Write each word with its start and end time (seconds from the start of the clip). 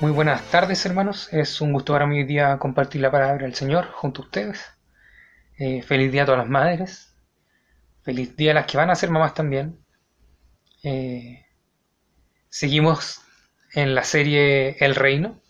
Muy 0.00 0.10
buenas 0.10 0.42
tardes 0.50 0.84
hermanos, 0.86 1.32
es 1.32 1.60
un 1.60 1.72
gusto 1.72 1.92
para 1.92 2.04
mí 2.06 2.18
hoy 2.18 2.24
día 2.24 2.58
compartir 2.58 3.00
la 3.00 3.12
palabra 3.12 3.44
del 3.44 3.54
Señor 3.54 3.86
junto 3.92 4.22
a 4.22 4.24
ustedes. 4.24 4.64
Eh, 5.56 5.82
feliz 5.82 6.10
día 6.10 6.24
a 6.24 6.26
todas 6.26 6.40
las 6.40 6.48
madres, 6.48 7.14
feliz 8.02 8.36
día 8.36 8.50
a 8.50 8.54
las 8.54 8.66
que 8.66 8.76
van 8.76 8.90
a 8.90 8.96
ser 8.96 9.10
mamás 9.10 9.34
también. 9.34 9.78
Eh, 10.82 11.46
seguimos 12.48 13.20
en 13.72 13.94
la 13.94 14.02
serie 14.02 14.76
El 14.80 14.96
Reino, 14.96 15.40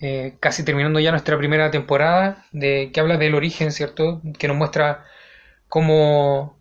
eh, 0.00 0.36
casi 0.38 0.64
terminando 0.64 1.00
ya 1.00 1.10
nuestra 1.10 1.36
primera 1.36 1.72
temporada 1.72 2.46
de 2.52 2.92
que 2.92 3.00
habla 3.00 3.16
del 3.16 3.34
origen, 3.34 3.72
¿cierto? 3.72 4.22
Que 4.38 4.46
nos 4.46 4.56
muestra 4.56 5.04
cómo, 5.66 6.60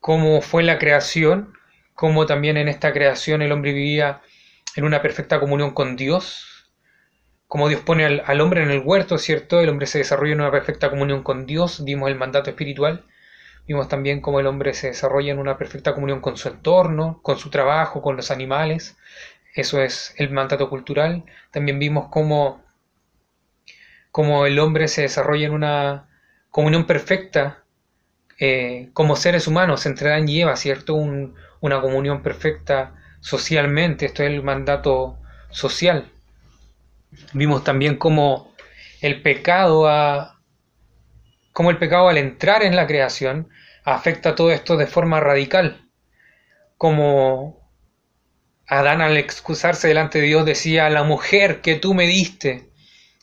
cómo 0.00 0.42
fue 0.42 0.64
la 0.64 0.78
creación, 0.78 1.52
cómo 1.94 2.26
también 2.26 2.56
en 2.56 2.66
esta 2.66 2.92
creación 2.92 3.42
el 3.42 3.52
hombre 3.52 3.72
vivía 3.72 4.22
en 4.76 4.84
una 4.84 5.02
perfecta 5.02 5.40
comunión 5.40 5.72
con 5.72 5.96
Dios, 5.96 6.70
como 7.46 7.68
Dios 7.68 7.82
pone 7.82 8.04
al, 8.04 8.40
hombre 8.40 8.62
en 8.62 8.70
el 8.70 8.80
huerto, 8.80 9.18
¿cierto? 9.18 9.60
El 9.60 9.68
hombre 9.68 9.86
se 9.86 9.98
desarrolla 9.98 10.32
en 10.32 10.40
una 10.40 10.50
perfecta 10.50 10.90
comunión 10.90 11.22
con 11.22 11.46
Dios, 11.46 11.84
vimos 11.84 12.08
el 12.10 12.16
mandato 12.16 12.50
espiritual, 12.50 13.04
vimos 13.68 13.88
también 13.88 14.20
cómo 14.20 14.40
el 14.40 14.46
hombre 14.46 14.74
se 14.74 14.88
desarrolla 14.88 15.32
en 15.32 15.38
una 15.38 15.56
perfecta 15.56 15.94
comunión 15.94 16.20
con 16.20 16.36
su 16.36 16.48
entorno, 16.48 17.20
con 17.22 17.38
su 17.38 17.50
trabajo, 17.50 18.02
con 18.02 18.16
los 18.16 18.30
animales, 18.30 18.96
eso 19.54 19.80
es 19.80 20.14
el 20.16 20.30
mandato 20.30 20.68
cultural, 20.68 21.24
también 21.52 21.78
vimos 21.78 22.08
cómo, 22.10 22.64
cómo 24.10 24.46
el 24.46 24.58
hombre 24.58 24.88
se 24.88 25.02
desarrolla 25.02 25.46
en 25.46 25.52
una 25.52 26.08
comunión 26.50 26.86
perfecta 26.86 27.62
eh, 28.40 28.90
como 28.94 29.14
seres 29.14 29.46
humanos 29.46 29.86
entre 29.86 30.08
Adán 30.10 30.28
y 30.28 30.40
Eva, 30.40 30.56
¿cierto? 30.56 30.94
una 30.94 31.80
comunión 31.80 32.22
perfecta 32.22 32.94
socialmente, 33.24 34.04
esto 34.04 34.22
es 34.22 34.30
el 34.30 34.42
mandato 34.42 35.18
social. 35.50 36.12
Vimos 37.32 37.64
también 37.64 37.96
cómo 37.96 38.54
el 39.00 39.22
pecado 39.22 39.88
a, 39.88 40.38
el 41.56 41.78
pecado 41.78 42.08
al 42.10 42.18
entrar 42.18 42.62
en 42.62 42.76
la 42.76 42.86
creación 42.86 43.48
afecta 43.82 44.34
todo 44.34 44.52
esto 44.52 44.76
de 44.76 44.86
forma 44.86 45.20
radical. 45.20 45.88
Como 46.76 47.66
Adán 48.66 49.00
al 49.00 49.16
excusarse 49.16 49.88
delante 49.88 50.20
de 50.20 50.26
Dios 50.26 50.44
decía, 50.44 50.90
la 50.90 51.02
mujer 51.02 51.62
que 51.62 51.76
tú 51.76 51.94
me 51.94 52.06
diste, 52.06 52.68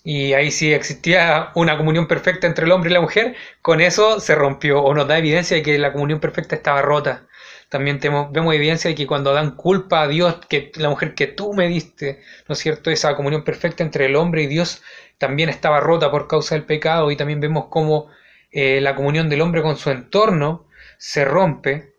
y 0.03 0.33
ahí 0.33 0.49
sí 0.49 0.73
existía 0.73 1.51
una 1.53 1.77
comunión 1.77 2.07
perfecta 2.07 2.47
entre 2.47 2.65
el 2.65 2.71
hombre 2.71 2.89
y 2.89 2.93
la 2.93 3.01
mujer, 3.01 3.35
con 3.61 3.81
eso 3.81 4.19
se 4.19 4.33
rompió, 4.33 4.81
o 4.81 4.95
nos 4.95 5.07
da 5.07 5.19
evidencia 5.19 5.57
de 5.57 5.61
que 5.61 5.77
la 5.77 5.93
comunión 5.93 6.19
perfecta 6.19 6.55
estaba 6.55 6.81
rota. 6.81 7.27
También 7.71 8.01
vemos 8.01 8.53
evidencia 8.53 8.89
de 8.89 8.95
que 8.95 9.07
cuando 9.07 9.31
dan 9.31 9.55
culpa 9.55 10.01
a 10.01 10.07
Dios, 10.09 10.41
que 10.49 10.73
la 10.75 10.89
mujer 10.89 11.15
que 11.15 11.27
tú 11.27 11.53
me 11.53 11.69
diste, 11.69 12.19
¿no 12.49 12.51
es 12.51 12.59
cierto? 12.59 12.91
Esa 12.91 13.15
comunión 13.15 13.45
perfecta 13.45 13.81
entre 13.81 14.07
el 14.07 14.17
hombre 14.17 14.43
y 14.43 14.47
Dios 14.47 14.83
también 15.17 15.47
estaba 15.47 15.79
rota 15.79 16.11
por 16.11 16.27
causa 16.27 16.55
del 16.55 16.65
pecado 16.65 17.11
y 17.11 17.15
también 17.15 17.39
vemos 17.39 17.67
cómo 17.69 18.09
eh, 18.51 18.81
la 18.81 18.93
comunión 18.93 19.29
del 19.29 19.39
hombre 19.39 19.61
con 19.61 19.77
su 19.77 19.89
entorno 19.89 20.67
se 20.97 21.23
rompe 21.23 21.93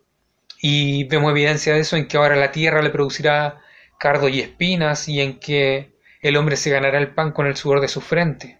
y 0.61 1.05
vemos 1.05 1.31
evidencia 1.31 1.73
de 1.73 1.79
eso 1.79 1.97
en 1.97 2.07
que 2.07 2.17
ahora 2.17 2.35
la 2.35 2.51
tierra 2.51 2.83
le 2.83 2.91
producirá 2.91 3.59
cardo 3.97 4.29
y 4.29 4.41
espinas 4.41 5.09
y 5.09 5.21
en 5.21 5.39
que 5.39 5.95
el 6.21 6.37
hombre 6.37 6.55
se 6.55 6.69
ganará 6.69 6.99
el 6.99 7.15
pan 7.15 7.31
con 7.31 7.47
el 7.47 7.55
sudor 7.55 7.81
de 7.81 7.87
su 7.87 7.99
frente. 7.99 8.59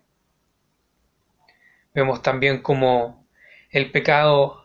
Vemos 1.93 2.23
también 2.23 2.63
cómo 2.63 3.27
el 3.69 3.91
pecado 3.91 4.62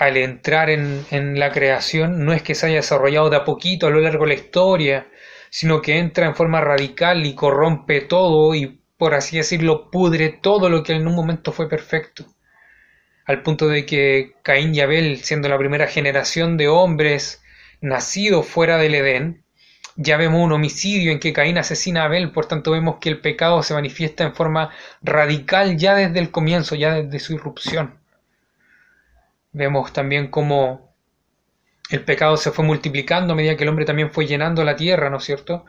al 0.00 0.16
entrar 0.16 0.70
en, 0.70 1.38
la 1.38 1.52
creación 1.52 2.24
no 2.24 2.32
es 2.32 2.42
que 2.42 2.54
se 2.54 2.66
haya 2.66 2.76
desarrollado 2.76 3.28
de 3.28 3.36
a 3.36 3.44
poquito 3.44 3.86
a 3.86 3.90
lo 3.90 4.00
largo 4.00 4.24
de 4.24 4.34
la 4.34 4.40
historia, 4.40 5.06
sino 5.50 5.82
que 5.82 5.98
entra 5.98 6.24
en 6.24 6.34
forma 6.34 6.62
radical 6.62 7.26
y 7.26 7.34
corrompe 7.34 8.00
todo 8.00 8.54
y, 8.54 8.80
por 8.96 9.12
así 9.12 9.36
decirlo, 9.36 9.90
pudre 9.90 10.30
todo 10.30 10.70
lo 10.70 10.82
que 10.82 10.94
en 10.94 11.06
un 11.06 11.14
momento 11.14 11.52
fue 11.52 11.68
perfecto. 11.68 12.24
Al 13.26 13.42
punto 13.42 13.68
de 13.68 13.84
que 13.84 14.32
Caín 14.42 14.74
y 14.74 14.80
Abel, 14.80 15.18
siendo 15.18 15.50
la 15.50 15.58
primera 15.58 15.86
generación 15.86 16.56
de 16.56 16.68
hombres 16.68 17.42
nacidos 17.82 18.46
fuera 18.46 18.78
del 18.78 18.94
Edén, 18.94 19.44
ya 19.96 20.16
vemos 20.16 20.40
un 20.42 20.52
homicidio 20.52 21.12
en 21.12 21.20
que 21.20 21.34
Caín 21.34 21.58
asesina 21.58 22.02
a 22.02 22.04
Abel, 22.06 22.32
por 22.32 22.46
tanto 22.46 22.70
vemos 22.70 22.96
que 23.02 23.10
el 23.10 23.20
pecado 23.20 23.62
se 23.62 23.74
manifiesta 23.74 24.24
en 24.24 24.34
forma 24.34 24.70
radical 25.02 25.76
ya 25.76 25.94
desde 25.94 26.20
el 26.20 26.30
comienzo, 26.30 26.74
ya 26.74 26.94
desde 26.94 27.18
su 27.18 27.34
irrupción. 27.34 27.99
Vemos 29.52 29.92
también 29.92 30.28
cómo 30.28 30.94
el 31.90 32.04
pecado 32.04 32.36
se 32.36 32.52
fue 32.52 32.64
multiplicando 32.64 33.32
a 33.32 33.36
medida 33.36 33.56
que 33.56 33.64
el 33.64 33.68
hombre 33.68 33.84
también 33.84 34.10
fue 34.10 34.26
llenando 34.26 34.64
la 34.64 34.76
tierra, 34.76 35.10
¿no 35.10 35.18
es 35.18 35.24
cierto? 35.24 35.64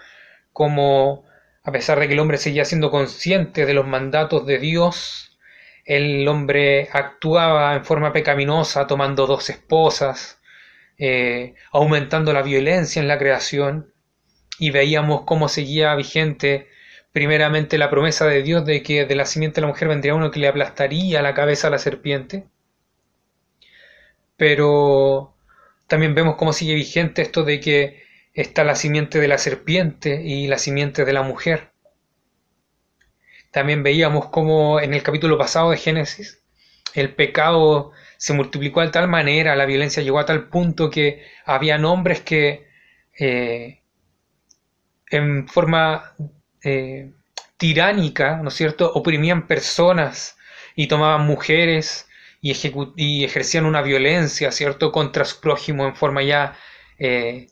Como 0.54 1.26
a 1.64 1.72
pesar 1.72 2.00
de 2.00 2.08
que 2.08 2.14
el 2.14 2.20
hombre 2.20 2.38
seguía 2.38 2.66
siendo 2.66 2.92
consciente 2.92 3.66
de 3.66 3.74
los 3.74 3.88
mandatos 3.88 4.46
de 4.46 4.58
Dios, 4.60 5.38
el 5.86 6.28
hombre 6.28 6.90
actuaba 6.92 7.76
en 7.76 7.86
forma 7.86 8.14
pecaminosa, 8.14 8.88
tomando 8.88 9.28
dos 9.28 9.50
esposas, 9.50 10.40
eh, 10.98 11.56
aumentando 11.72 12.34
la 12.34 12.42
violencia 12.42 13.02
en 13.02 13.08
la 13.08 13.18
creación, 13.18 13.94
y 14.60 14.72
veíamos 14.72 15.24
cómo 15.26 15.48
seguía 15.50 15.96
vigente 15.96 16.68
primeramente 17.12 17.78
la 17.78 17.90
promesa 17.90 18.26
de 18.28 18.44
Dios 18.44 18.66
de 18.66 18.84
que 18.84 19.06
de 19.06 19.16
la 19.16 19.26
simiente 19.26 19.56
de 19.56 19.62
la 19.62 19.68
mujer 19.68 19.88
vendría 19.88 20.16
uno 20.16 20.32
que 20.32 20.40
le 20.40 20.48
aplastaría 20.48 21.22
la 21.22 21.34
cabeza 21.34 21.68
a 21.68 21.72
la 21.72 21.80
serpiente, 21.80 22.46
pero 24.42 25.36
también 25.86 26.16
vemos 26.16 26.36
cómo 26.36 26.52
sigue 26.52 26.74
vigente 26.74 27.22
esto 27.22 27.44
de 27.44 27.60
que 27.60 28.02
está 28.34 28.64
la 28.64 28.74
simiente 28.74 29.20
de 29.20 29.28
la 29.28 29.38
serpiente 29.38 30.24
y 30.24 30.48
la 30.48 30.58
simiente 30.58 31.06
de 31.06 31.14
la 31.14 31.22
mujer. 31.22 31.74
También 33.52 33.84
veíamos 33.84 34.30
cómo 34.30 34.80
en 34.80 34.96
el 34.96 35.04
capítulo 35.04 35.38
pasado 35.38 35.70
de 35.70 35.78
Génesis 35.78 36.42
el 36.96 37.14
pecado 37.14 37.92
se 38.18 38.34
multiplicó 38.34 38.82
de 38.82 38.88
tal 38.88 39.08
manera, 39.08 39.56
la 39.56 39.68
violencia 39.68 40.02
llegó 40.02 40.18
a 40.18 40.26
tal 40.26 40.50
punto 40.50 40.90
que 40.90 41.24
había 41.46 41.76
hombres 41.76 42.22
que 42.22 42.68
eh, 43.20 43.84
en 45.12 45.48
forma 45.50 46.16
eh, 46.64 47.12
tiránica, 47.58 48.38
¿no 48.38 48.50
es 48.50 48.56
cierto?, 48.56 48.92
oprimían 48.92 49.46
personas 49.46 50.36
y 50.76 50.88
tomaban 50.88 51.28
mujeres 51.28 52.08
y, 52.42 53.24
ejercían 53.24 53.66
una 53.66 53.82
violencia, 53.82 54.52
¿cierto?, 54.52 54.92
contra 54.92 55.26
su 55.26 55.40
prójimo 55.40 55.86
en 55.86 55.96
forma 55.96 56.24
ya 56.24 56.56
eh, 56.98 57.48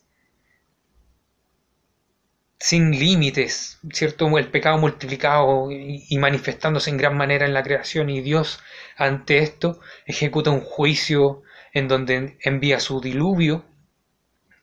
sin 2.60 2.92
límites, 2.92 3.80
¿cierto? 3.94 4.38
El 4.38 4.50
pecado 4.52 4.78
multiplicado 4.78 5.72
y, 5.72 6.18
manifestándose 6.18 6.90
en 6.90 6.98
gran 6.98 7.16
manera 7.16 7.46
en 7.46 7.54
la 7.54 7.64
creación 7.64 8.10
y 8.10 8.22
Dios 8.22 8.60
ante 8.98 9.40
esto 9.40 9.80
ejecuta 10.06 10.52
un 10.52 10.62
juicio 10.62 11.44
en 11.74 11.88
donde 11.88 12.38
envía 12.42 12.80
su 12.80 13.00
diluvio 13.00 13.64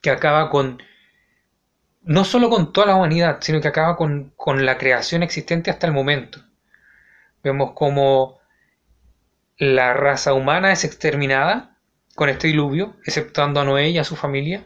que 0.02 0.10
acaba 0.10 0.50
con 0.50 0.82
no 2.02 2.24
solo 2.24 2.50
con 2.50 2.72
toda 2.72 2.88
la 2.88 2.94
humanidad, 2.96 3.38
sino 3.40 3.60
que 3.60 3.68
acaba 3.68 3.96
con, 3.96 4.32
con 4.36 4.64
la 4.64 4.78
creación 4.78 5.22
existente 5.24 5.70
hasta 5.70 5.86
el 5.88 5.92
momento. 5.92 6.40
Vemos 7.42 7.72
como 7.74 8.38
la 9.58 9.94
raza 9.94 10.34
humana 10.34 10.72
es 10.72 10.84
exterminada 10.84 11.76
con 12.14 12.28
este 12.28 12.48
diluvio, 12.48 12.96
exceptuando 13.04 13.60
a 13.60 13.64
Noé 13.64 13.90
y 13.90 13.98
a 13.98 14.04
su 14.04 14.16
familia, 14.16 14.64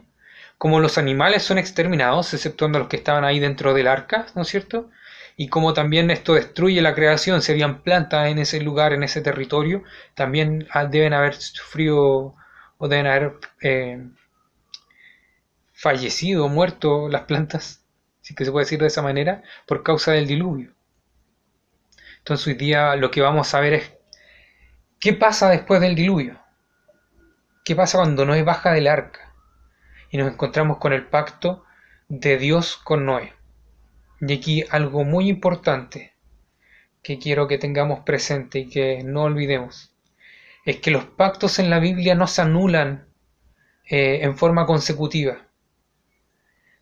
como 0.59 0.81
los 0.81 0.99
animales 0.99 1.43
son 1.43 1.59
exterminados, 1.59 2.34
exceptuando 2.34 2.78
a 2.78 2.81
los 2.81 2.89
que 2.89 2.97
estaban 2.97 3.25
ahí 3.25 3.39
dentro 3.39 3.73
del 3.75 3.89
arca, 3.89 4.27
¿no 4.34 4.43
es 4.43 4.49
cierto? 4.49 4.91
Y 5.37 5.49
como 5.49 5.73
también 5.73 6.11
esto 6.11 6.34
destruye 6.34 6.83
la 6.83 6.95
creación, 6.95 7.41
se 7.41 7.53
habían 7.53 7.83
plantas 7.83 8.28
en 8.28 8.39
ese 8.39 8.61
lugar, 8.61 8.93
en 8.93 9.03
ese 9.03 9.23
territorio, 9.23 9.83
también 10.15 10.69
ah, 10.71 10.84
deben 10.84 11.15
haber 11.15 11.34
sufrido 11.34 12.34
o 12.78 12.89
deben 12.89 13.07
haber 13.07 13.39
eh, 13.63 14.07
fallecido 15.72 16.48
muerto 16.48 17.09
las 17.09 17.22
plantas, 17.22 17.84
si 18.21 18.34
que 18.34 18.45
se 18.45 18.53
puede 18.53 18.65
decir 18.66 18.81
de 18.81 18.89
esa 18.89 19.03
manera, 19.03 19.43
por 19.66 19.83
causa 19.83 20.13
del 20.13 20.27
diluvio. 20.27 20.75
Entonces 22.19 22.47
hoy 22.48 22.54
día 22.54 22.97
lo 22.97 23.10
que 23.10 23.22
vamos 23.22 23.54
a 23.54 23.60
ver 23.60 23.72
es 23.72 23.99
¿Qué 25.00 25.14
pasa 25.14 25.48
después 25.48 25.80
del 25.80 25.94
diluvio? 25.94 26.38
¿Qué 27.64 27.74
pasa 27.74 27.97
cuando 27.97 28.26
Noé 28.26 28.42
baja 28.42 28.72
del 28.72 28.86
arca 28.86 29.32
y 30.10 30.18
nos 30.18 30.30
encontramos 30.30 30.76
con 30.76 30.92
el 30.92 31.06
pacto 31.06 31.64
de 32.08 32.36
Dios 32.36 32.76
con 32.76 33.06
Noé? 33.06 33.32
Y 34.20 34.34
aquí 34.34 34.62
algo 34.68 35.04
muy 35.04 35.30
importante 35.30 36.12
que 37.02 37.18
quiero 37.18 37.48
que 37.48 37.56
tengamos 37.56 38.00
presente 38.00 38.58
y 38.58 38.68
que 38.68 39.02
no 39.02 39.22
olvidemos, 39.22 39.97
es 40.66 40.76
que 40.80 40.91
los 40.91 41.06
pactos 41.06 41.58
en 41.58 41.70
la 41.70 41.78
Biblia 41.78 42.14
no 42.14 42.26
se 42.26 42.42
anulan 42.42 43.08
eh, 43.86 44.18
en 44.20 44.36
forma 44.36 44.66
consecutiva. 44.66 45.47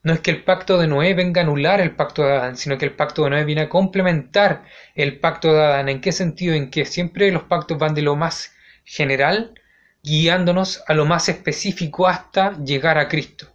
No 0.03 0.13
es 0.13 0.21
que 0.21 0.31
el 0.31 0.45
pacto 0.45 0.79
de 0.79 0.87
Noé 0.87 1.15
venga 1.15 1.41
a 1.41 1.45
anular 1.45 1.81
el 1.81 1.95
pacto 1.97 2.23
de 2.25 2.33
Adán, 2.33 2.57
sino 2.57 2.79
que 2.79 2.85
el 2.87 2.95
pacto 2.95 3.25
de 3.25 3.31
Noé 3.31 3.45
viene 3.45 3.63
a 3.63 3.69
complementar 3.69 4.65
el 4.95 5.19
pacto 5.19 5.53
de 5.53 5.61
Adán. 5.61 5.89
¿En 5.89 6.01
qué 6.01 6.13
sentido? 6.13 6.55
En 6.55 6.71
que 6.71 6.85
siempre 6.85 7.31
los 7.33 7.45
pactos 7.45 7.79
van 7.79 7.95
de 7.95 8.03
lo 8.03 8.17
más 8.17 8.55
general, 8.85 9.55
guiándonos 10.03 10.83
a 10.87 10.95
lo 10.95 11.05
más 11.05 11.29
específico 11.29 12.07
hasta 12.07 12.57
llegar 12.65 12.99
a 12.99 13.09
Cristo. 13.09 13.49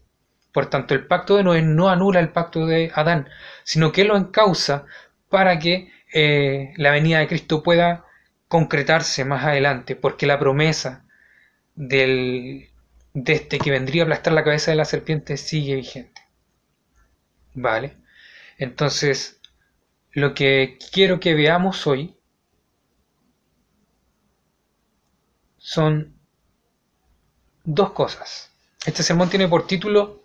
Por 0.52 0.68
tanto, 0.68 0.94
el 0.94 1.08
pacto 1.08 1.38
de 1.38 1.44
Noé 1.44 1.62
no 1.62 1.90
anula 1.90 2.20
el 2.20 2.30
pacto 2.30 2.68
de 2.68 2.92
Adán, 2.94 3.30
sino 3.64 3.92
que 3.92 4.04
lo 4.04 4.16
encausa 4.16 4.86
para 5.30 5.58
que 5.60 5.92
eh, 6.14 6.74
la 6.78 6.92
venida 6.92 7.20
de 7.20 7.28
Cristo 7.28 7.64
pueda 7.64 8.06
concretarse 8.48 9.26
más 9.26 9.44
adelante, 9.46 9.96
porque 9.96 10.28
la 10.28 10.38
promesa 10.38 11.06
de 11.76 12.70
este 13.26 13.58
que 13.58 13.72
vendría 13.72 14.04
a 14.04 14.06
aplastar 14.06 14.34
la 14.34 14.44
cabeza 14.44 14.70
de 14.72 14.78
la 14.78 14.86
serpiente 14.86 15.38
sigue 15.38 15.76
vigente. 15.76 16.13
¿Vale? 17.54 17.98
Entonces, 18.58 19.40
lo 20.12 20.34
que 20.34 20.78
quiero 20.92 21.20
que 21.20 21.34
veamos 21.34 21.88
hoy 21.88 22.16
son 25.58 26.16
dos 27.64 27.92
cosas. 27.92 28.52
Este 28.86 29.04
sermón 29.04 29.30
tiene 29.30 29.48
por 29.48 29.66
título 29.66 30.24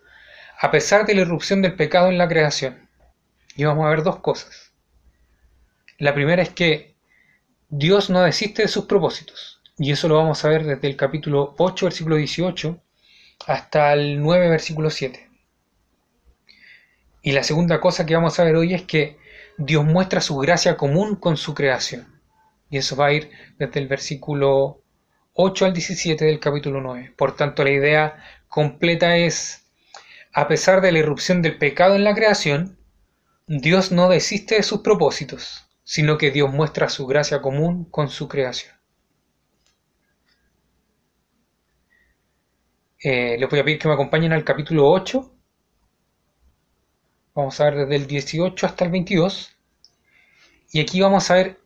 A 0.60 0.70
pesar 0.70 1.06
de 1.06 1.14
la 1.14 1.20
irrupción 1.22 1.62
del 1.62 1.76
pecado 1.76 2.08
en 2.08 2.18
la 2.18 2.28
creación. 2.28 2.88
Y 3.56 3.64
vamos 3.64 3.86
a 3.86 3.90
ver 3.90 4.02
dos 4.02 4.20
cosas. 4.20 4.72
La 5.98 6.14
primera 6.14 6.42
es 6.42 6.50
que 6.50 6.96
Dios 7.68 8.10
no 8.10 8.22
desiste 8.22 8.62
de 8.62 8.68
sus 8.68 8.86
propósitos. 8.86 9.60
Y 9.78 9.92
eso 9.92 10.08
lo 10.08 10.16
vamos 10.16 10.44
a 10.44 10.48
ver 10.48 10.64
desde 10.64 10.88
el 10.88 10.96
capítulo 10.96 11.54
8, 11.58 11.86
versículo 11.86 12.16
18, 12.16 12.80
hasta 13.46 13.92
el 13.92 14.20
9, 14.20 14.48
versículo 14.48 14.90
7. 14.90 15.27
Y 17.22 17.32
la 17.32 17.42
segunda 17.42 17.80
cosa 17.80 18.06
que 18.06 18.14
vamos 18.14 18.38
a 18.38 18.44
ver 18.44 18.56
hoy 18.56 18.74
es 18.74 18.82
que 18.82 19.18
Dios 19.56 19.84
muestra 19.84 20.20
su 20.20 20.36
gracia 20.36 20.76
común 20.76 21.16
con 21.16 21.36
su 21.36 21.54
creación. 21.54 22.20
Y 22.70 22.78
eso 22.78 22.96
va 22.96 23.06
a 23.06 23.12
ir 23.12 23.30
desde 23.58 23.80
el 23.80 23.88
versículo 23.88 24.82
8 25.32 25.66
al 25.66 25.72
17 25.72 26.24
del 26.24 26.38
capítulo 26.38 26.80
9. 26.80 27.14
Por 27.16 27.34
tanto, 27.34 27.64
la 27.64 27.70
idea 27.70 28.24
completa 28.48 29.16
es, 29.16 29.64
a 30.32 30.48
pesar 30.48 30.80
de 30.80 30.92
la 30.92 30.98
irrupción 30.98 31.42
del 31.42 31.58
pecado 31.58 31.96
en 31.96 32.04
la 32.04 32.14
creación, 32.14 32.78
Dios 33.46 33.90
no 33.92 34.08
desiste 34.08 34.56
de 34.56 34.62
sus 34.62 34.80
propósitos, 34.80 35.66
sino 35.82 36.18
que 36.18 36.30
Dios 36.30 36.52
muestra 36.52 36.88
su 36.88 37.06
gracia 37.06 37.40
común 37.40 37.84
con 37.84 38.10
su 38.10 38.28
creación. 38.28 38.74
Eh, 43.02 43.36
les 43.38 43.48
voy 43.48 43.60
a 43.60 43.64
pedir 43.64 43.78
que 43.78 43.88
me 43.88 43.94
acompañen 43.94 44.32
al 44.32 44.44
capítulo 44.44 44.90
8. 44.90 45.37
Vamos 47.38 47.60
a 47.60 47.66
ver 47.66 47.76
desde 47.76 47.94
el 47.94 48.08
18 48.08 48.66
hasta 48.66 48.84
el 48.84 48.90
22. 48.90 49.56
Y 50.72 50.80
aquí 50.80 51.00
vamos 51.00 51.30
a 51.30 51.34
ver 51.34 51.60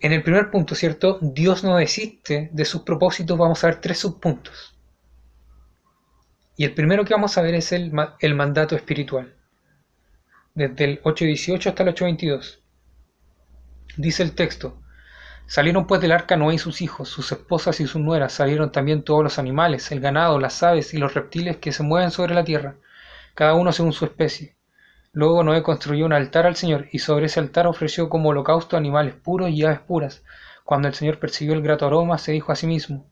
en 0.00 0.14
el 0.14 0.22
primer 0.22 0.50
punto, 0.50 0.74
¿cierto? 0.74 1.18
Dios 1.20 1.62
no 1.62 1.76
desiste 1.76 2.48
de 2.54 2.64
sus 2.64 2.80
propósitos, 2.84 3.36
vamos 3.36 3.62
a 3.62 3.66
ver 3.66 3.82
tres 3.82 3.98
subpuntos. 3.98 4.74
Y 6.56 6.64
el 6.64 6.72
primero 6.72 7.04
que 7.04 7.12
vamos 7.12 7.36
a 7.36 7.42
ver 7.42 7.54
es 7.54 7.70
el, 7.72 7.92
el 8.20 8.34
mandato 8.34 8.74
espiritual, 8.74 9.34
desde 10.54 10.84
el 10.84 11.02
8.18 11.02 11.66
hasta 11.66 11.82
el 11.82 11.94
8.22. 11.94 12.60
Dice 13.98 14.22
el 14.22 14.34
texto, 14.34 14.80
salieron 15.44 15.86
pues 15.86 16.00
del 16.00 16.12
arca 16.12 16.38
Noé 16.38 16.54
y 16.54 16.58
sus 16.58 16.80
hijos, 16.80 17.10
sus 17.10 17.30
esposas 17.30 17.78
y 17.80 17.86
sus 17.86 18.00
nueras, 18.00 18.32
salieron 18.32 18.72
también 18.72 19.02
todos 19.02 19.22
los 19.22 19.38
animales, 19.38 19.92
el 19.92 20.00
ganado, 20.00 20.40
las 20.40 20.62
aves 20.62 20.94
y 20.94 20.96
los 20.96 21.12
reptiles 21.12 21.58
que 21.58 21.72
se 21.72 21.82
mueven 21.82 22.10
sobre 22.10 22.34
la 22.34 22.42
tierra, 22.42 22.76
cada 23.34 23.52
uno 23.52 23.70
según 23.70 23.92
su 23.92 24.06
especie 24.06 24.58
Luego 25.12 25.42
Noé 25.42 25.62
construyó 25.62 26.06
un 26.06 26.12
altar 26.12 26.46
al 26.46 26.56
Señor, 26.56 26.86
y 26.92 27.00
sobre 27.00 27.26
ese 27.26 27.40
altar 27.40 27.66
ofreció 27.66 28.08
como 28.08 28.28
holocausto 28.28 28.76
animales 28.76 29.14
puros 29.14 29.50
y 29.50 29.64
aves 29.64 29.80
puras. 29.80 30.22
Cuando 30.64 30.86
el 30.86 30.94
Señor 30.94 31.18
percibió 31.18 31.54
el 31.54 31.62
grato 31.62 31.86
aroma, 31.86 32.16
se 32.16 32.32
dijo 32.32 32.52
a 32.52 32.56
sí 32.56 32.68
mismo, 32.68 33.10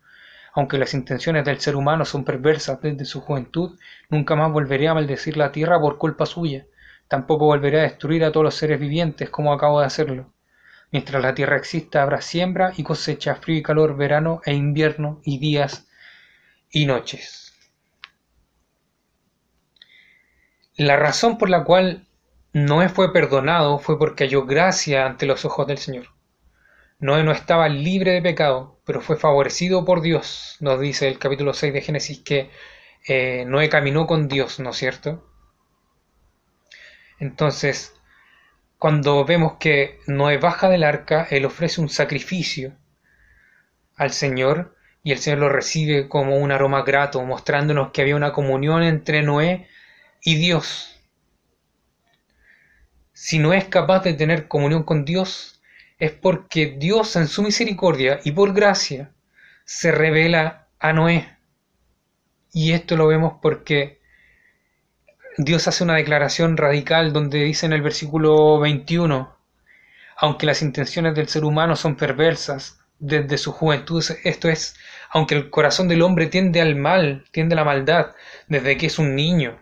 aunque 0.55 0.79
las 0.79 0.95
intenciones 0.95 1.45
del 1.45 1.61
ser 1.61 1.77
humano 1.77 2.05
son 2.05 2.25
perversas 2.25 2.81
desde 2.81 3.05
su 3.05 3.21
juventud, 3.21 3.79
nunca 4.11 4.37
más 4.37 4.53
volveré 4.53 4.89
a 4.89 4.95
maldecir 4.95 5.37
la 5.37 5.53
tierra 5.53 5.81
por 5.81 5.99
culpa 5.99 6.27
suya, 6.27 6.67
tampoco 7.09 7.47
volveré 7.47 7.81
a 7.81 7.83
destruir 7.85 8.25
a 8.25 8.33
todos 8.33 8.45
los 8.45 8.55
seres 8.55 8.79
vivientes 8.81 9.31
como 9.31 9.53
acabo 9.53 9.81
de 9.81 9.87
hacerlo. 9.87 10.33
Mientras 10.91 11.23
la 11.23 11.35
tierra 11.35 11.57
exista 11.57 12.03
habrá 12.03 12.21
siembra 12.21 12.73
y 12.77 12.83
cosecha, 12.83 13.35
frío 13.35 13.59
y 13.59 13.63
calor, 13.63 13.97
verano 13.97 14.41
e 14.45 14.55
invierno, 14.55 15.21
y 15.23 15.39
días 15.39 15.87
y 16.71 16.87
noches. 16.87 17.48
La 20.79 20.97
razón 20.97 21.39
por 21.39 21.51
la 21.51 21.65
cual 21.65 22.07
Noé 22.53 22.89
fue 22.89 23.13
perdonado 23.13 23.81
fue 23.81 23.99
porque 23.99 24.23
halló 24.23 24.47
gracia 24.47 25.07
ante 25.07 25.27
los 25.27 25.45
ojos 25.45 25.67
del 25.67 25.79
Señor. 25.79 26.07
Noé 27.01 27.25
no 27.25 27.33
estaba 27.33 27.69
libre 27.69 28.13
de 28.13 28.23
pecado, 28.23 28.79
pero 28.85 29.01
fue 29.01 29.17
favorecido 29.17 29.85
por 29.85 30.03
Dios. 30.03 30.57
Nos 30.61 30.79
dice 30.79 31.09
el 31.09 31.19
capítulo 31.19 31.53
6 31.53 31.73
de 31.73 31.81
Génesis 31.81 32.21
que 32.21 32.51
eh, 33.09 33.45
Noé 33.45 33.69
caminó 33.69 34.07
con 34.07 34.29
Dios, 34.29 34.61
¿no 34.61 34.71
es 34.71 34.77
cierto? 34.77 35.29
Entonces, 37.19 37.97
cuando 38.79 39.25
vemos 39.25 39.55
que 39.59 39.99
Noé 40.07 40.39
baja 40.39 40.69
del 40.69 40.85
arca, 40.85 41.27
él 41.29 41.45
ofrece 41.45 41.81
un 41.81 41.89
sacrificio 41.89 42.77
al 43.97 44.13
Señor 44.13 44.77
y 45.03 45.11
el 45.11 45.19
Señor 45.19 45.41
lo 45.41 45.49
recibe 45.49 46.09
como 46.09 46.37
un 46.37 46.53
aroma 46.53 46.83
grato, 46.83 47.21
mostrándonos 47.25 47.91
que 47.91 48.03
había 48.03 48.15
una 48.15 48.33
comunión 48.33 48.85
entre 48.85 49.25
Noé 49.25 49.67
y 50.23 50.37
Dios. 50.37 51.01
Si 53.13 53.39
no 53.39 53.53
es 53.53 53.65
capaz 53.65 54.05
de 54.05 54.15
tener 54.15 54.49
comunión 54.49 54.85
con 54.85 55.05
Dios, 55.05 55.61
es 55.99 56.13
porque 56.13 56.77
Dios 56.79 57.17
en 57.17 57.27
su 57.27 57.43
misericordia 57.43 58.21
y 58.25 58.33
por 58.33 58.53
gracia 58.53 59.13
se 59.65 59.91
revela 59.91 60.69
a 60.79 60.93
Noé. 60.93 61.37
Y 62.53 62.73
esto 62.73 62.97
lo 62.97 63.09
vemos 63.09 63.35
porque 63.43 64.01
Dios 65.37 65.69
hace 65.69 65.85
una 65.85 65.97
declaración 65.97 66.57
radical 66.57 67.13
donde 67.13 67.45
dice 67.45 67.67
en 67.67 67.73
el 67.73 67.83
versículo 67.83 68.59
21, 68.61 69.37
aunque 70.17 70.47
las 70.47 70.63
intenciones 70.63 71.15
del 71.15 71.29
ser 71.29 71.45
humano 71.45 71.77
son 71.77 71.97
perversas 71.97 72.81
desde 72.99 73.39
su 73.39 73.53
juventud, 73.53 74.05
esto 74.25 74.49
es, 74.49 74.77
aunque 75.11 75.37
el 75.37 75.51
corazón 75.51 75.87
del 75.87 76.03
hombre 76.03 76.27
tiende 76.27 76.61
al 76.61 76.75
mal, 76.75 77.25
tiende 77.31 77.55
a 77.55 77.57
la 77.57 77.65
maldad, 77.65 78.15
desde 78.49 78.77
que 78.77 78.87
es 78.87 78.99
un 78.99 79.15
niño, 79.15 79.61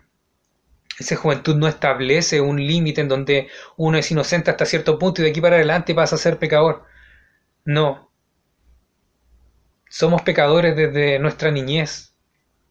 esa 0.99 1.17
juventud 1.17 1.57
no 1.57 1.69
establece 1.69 2.41
un 2.41 2.57
límite 2.57 3.03
en 3.03 3.09
donde 3.09 3.49
uno 3.77 3.99
es 3.99 4.11
inocente 4.11 4.51
hasta 4.51 4.65
cierto 4.65 4.99
punto 4.99 5.21
y 5.21 5.25
de 5.25 5.31
aquí 5.31 5.41
para 5.41 5.57
adelante 5.57 5.95
pasa 5.95 6.17
a 6.17 6.19
ser 6.19 6.39
pecador. 6.39 6.85
No. 7.65 8.11
Somos 9.89 10.23
pecadores 10.23 10.75
desde 10.75 11.19
nuestra 11.19 11.51
niñez, 11.51 12.15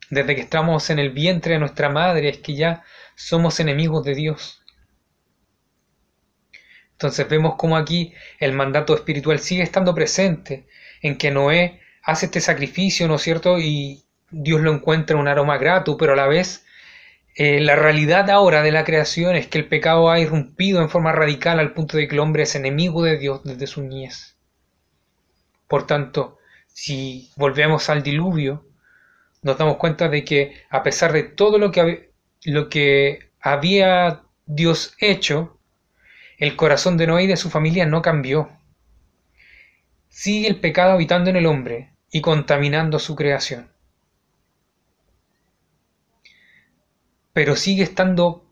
desde 0.09 0.35
que 0.35 0.41
estamos 0.41 0.89
en 0.89 0.99
el 0.99 1.11
vientre 1.11 1.53
de 1.53 1.59
nuestra 1.59 1.89
madre, 1.89 2.29
es 2.29 2.37
que 2.39 2.55
ya 2.55 2.83
somos 3.15 3.59
enemigos 3.59 4.03
de 4.03 4.15
Dios. 4.15 4.61
Entonces 6.93 7.27
vemos 7.27 7.55
cómo 7.57 7.77
aquí 7.77 8.13
el 8.39 8.53
mandato 8.53 8.95
espiritual 8.95 9.39
sigue 9.39 9.63
estando 9.63 9.93
presente, 9.93 10.67
en 11.01 11.17
que 11.17 11.29
Noé 11.29 11.81
hace 12.01 12.27
este 12.27 12.41
sacrificio, 12.41 13.07
¿no 13.07 13.15
es 13.15 13.21
cierto? 13.21 13.59
Y 13.59 14.05
Dios 14.31 14.61
lo 14.61 14.73
encuentra 14.73 15.17
un 15.17 15.27
aroma 15.27 15.57
grato, 15.57 15.97
pero 15.97 16.13
a 16.13 16.15
la 16.15 16.27
vez 16.27 16.64
eh, 17.37 17.59
la 17.59 17.75
realidad 17.75 18.29
ahora 18.29 18.61
de 18.61 18.71
la 18.71 18.85
creación 18.85 19.35
es 19.35 19.47
que 19.47 19.57
el 19.57 19.67
pecado 19.67 20.09
ha 20.09 20.21
irrumpido 20.21 20.81
en 20.81 20.89
forma 20.89 21.11
radical 21.11 21.59
al 21.59 21.73
punto 21.73 21.97
de 21.97 22.07
que 22.07 22.15
el 22.15 22.21
hombre 22.21 22.43
es 22.43 22.55
enemigo 22.55 23.03
de 23.03 23.17
Dios 23.17 23.43
desde 23.43 23.67
su 23.67 23.81
niñez. 23.81 24.37
Por 25.67 25.85
tanto, 25.85 26.37
si 26.67 27.31
volvemos 27.35 27.89
al 27.89 28.03
diluvio, 28.03 28.65
nos 29.41 29.57
damos 29.57 29.75
cuenta 29.77 30.07
de 30.07 30.23
que 30.23 30.63
a 30.69 30.81
pesar 30.81 31.11
de 31.11 31.23
todo 31.23 31.57
lo 31.57 31.71
que, 31.71 32.11
lo 32.45 32.69
que 32.69 33.31
había 33.41 34.23
Dios 34.45 34.95
hecho, 34.99 35.59
el 36.37 36.55
corazón 36.55 36.95
de 36.95 37.07
Noé 37.07 37.23
y 37.23 37.27
de 37.27 37.37
su 37.37 37.49
familia 37.49 37.85
no 37.85 38.01
cambió. 38.01 38.49
Sigue 40.07 40.47
el 40.47 40.61
pecado 40.61 40.93
habitando 40.93 41.29
en 41.29 41.35
el 41.35 41.47
hombre 41.47 41.91
y 42.11 42.21
contaminando 42.21 42.97
su 42.97 43.15
creación. 43.15 43.74
Pero 47.35 47.57
sigue 47.57 47.83
estando 47.83 48.45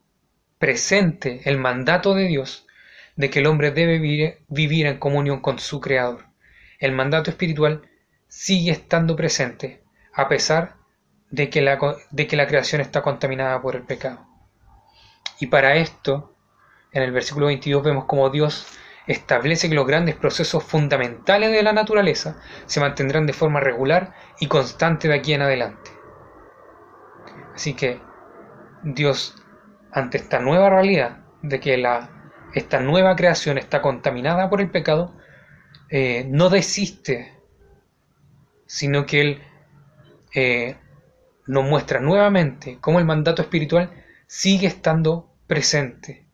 presente 0.59 1.39
el 1.45 1.57
mandato 1.57 2.15
de 2.15 2.27
Dios 2.27 2.67
de 3.15 3.29
que 3.29 3.39
el 3.39 3.47
hombre 3.47 3.71
debe 3.71 3.97
vivir, 3.97 4.85
en 4.85 4.97
comunión 4.97 5.39
con 5.39 5.57
su 5.57 5.79
Creador. 5.79 6.25
El 6.79 6.91
mandato 6.91 7.29
espiritual 7.29 7.89
sigue 8.27 8.73
estando 8.73 9.15
presente 9.15 9.81
a 10.13 10.27
pesar 10.27 10.75
de 11.31 11.49
que, 11.49 11.61
la, 11.61 11.79
de 12.11 12.27
que 12.27 12.35
la 12.35 12.45
creación 12.45 12.81
está 12.81 13.01
contaminada 13.01 13.61
por 13.61 13.77
el 13.77 13.83
pecado. 13.83 14.27
Y 15.39 15.47
para 15.47 15.77
esto, 15.77 16.35
en 16.91 17.03
el 17.03 17.13
versículo 17.13 17.45
22 17.45 17.83
vemos 17.83 18.03
como 18.03 18.29
Dios 18.31 18.67
establece 19.07 19.69
que 19.69 19.75
los 19.75 19.87
grandes 19.87 20.15
procesos 20.15 20.61
fundamentales 20.61 21.53
de 21.53 21.63
la 21.63 21.71
naturaleza 21.71 22.41
se 22.65 22.81
mantendrán 22.81 23.27
de 23.27 23.33
forma 23.33 23.61
regular 23.61 24.13
y 24.41 24.47
constante 24.47 25.07
de 25.07 25.15
aquí 25.15 25.33
en 25.33 25.43
adelante. 25.43 25.89
Así 27.55 27.75
que 27.75 28.01
Dios, 28.83 29.35
ante 29.91 30.17
esta 30.17 30.39
nueva 30.39 30.69
realidad 30.69 31.19
de 31.41 31.59
que 31.59 31.77
la, 31.77 32.31
esta 32.53 32.79
nueva 32.79 33.15
creación 33.15 33.57
está 33.57 33.81
contaminada 33.81 34.49
por 34.49 34.59
el 34.59 34.69
pecado, 34.69 35.15
eh, 35.89 36.25
no 36.29 36.49
desiste, 36.49 37.39
sino 38.65 39.05
que 39.05 39.21
Él 39.21 39.41
eh, 40.35 40.77
nos 41.47 41.63
muestra 41.63 41.99
nuevamente 41.99 42.77
cómo 42.81 42.99
el 42.99 43.05
mandato 43.05 43.41
espiritual 43.41 43.91
sigue 44.27 44.67
estando 44.67 45.33
presente. 45.47 46.25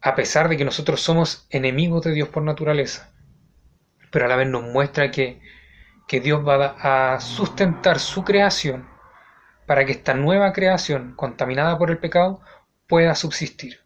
A 0.00 0.16
pesar 0.16 0.48
de 0.48 0.56
que 0.56 0.64
nosotros 0.64 1.00
somos 1.00 1.46
enemigos 1.50 2.02
de 2.02 2.12
Dios 2.12 2.28
por 2.28 2.42
naturaleza, 2.42 3.12
pero 4.10 4.24
a 4.24 4.28
la 4.28 4.36
vez 4.36 4.48
nos 4.48 4.64
muestra 4.64 5.12
que, 5.12 5.40
que 6.08 6.20
Dios 6.20 6.46
va 6.46 7.12
a 7.14 7.20
sustentar 7.20 8.00
su 8.00 8.24
creación 8.24 8.91
para 9.66 9.84
que 9.84 9.92
esta 9.92 10.14
nueva 10.14 10.52
creación, 10.52 11.14
contaminada 11.16 11.78
por 11.78 11.90
el 11.90 11.98
pecado, 11.98 12.40
pueda 12.86 13.14
subsistir. 13.14 13.80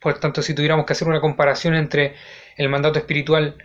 Por 0.00 0.18
tanto, 0.18 0.42
si 0.42 0.54
tuviéramos 0.54 0.86
que 0.86 0.92
hacer 0.92 1.08
una 1.08 1.20
comparación 1.20 1.74
entre 1.74 2.14
el 2.56 2.68
mandato 2.68 2.98
espiritual 2.98 3.56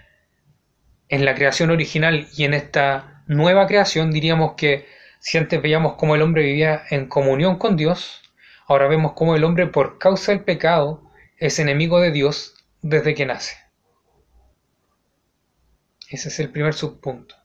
en 1.10 1.25
la 1.25 1.36
creación 1.36 1.72
original 1.72 2.27
y 2.36 2.46
en 2.46 2.53
esta 2.53 3.24
nueva 3.27 3.68
creación, 3.68 4.12
diríamos 4.12 4.53
que 4.56 4.88
si 5.20 5.38
antes 5.38 5.62
veíamos 5.62 5.96
cómo 5.96 6.15
el 6.15 6.22
hombre 6.22 6.44
vivía 6.44 6.84
en 6.89 7.08
comunión 7.08 7.58
con 7.58 7.75
Dios, 7.77 8.22
ahora 8.65 8.88
vemos 8.88 9.13
cómo 9.13 9.36
el 9.36 9.44
hombre 9.44 9.68
por 9.68 10.00
causa 10.00 10.32
del 10.32 10.44
pecado 10.44 11.12
es 11.38 11.60
enemigo 11.60 12.00
de 12.00 12.12
Dios 12.12 12.56
desde 12.82 13.13
que 13.13 13.25
nace. 13.25 13.58
Ese 16.10 16.30
es 16.30 16.39
el 16.39 16.50
primer 16.50 16.74
subpunto. 16.74 17.40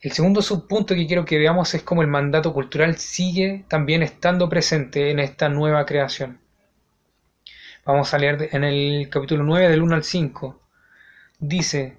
El 0.00 0.12
segundo 0.12 0.42
subpunto 0.42 0.94
que 0.94 1.08
quiero 1.08 1.24
que 1.24 1.38
veamos 1.38 1.74
es 1.74 1.82
cómo 1.82 2.02
el 2.02 2.08
mandato 2.08 2.52
cultural 2.52 2.98
sigue 2.98 3.64
también 3.66 4.04
estando 4.04 4.48
presente 4.48 5.10
en 5.10 5.18
esta 5.18 5.48
nueva 5.48 5.84
creación. 5.86 6.38
Vamos 7.84 8.14
a 8.14 8.18
leer 8.18 8.50
en 8.52 8.62
el 8.62 9.10
capítulo 9.10 9.42
9 9.42 9.68
del 9.68 9.82
1 9.82 9.96
al 9.96 10.04
5. 10.04 10.62
Dice, 11.40 11.98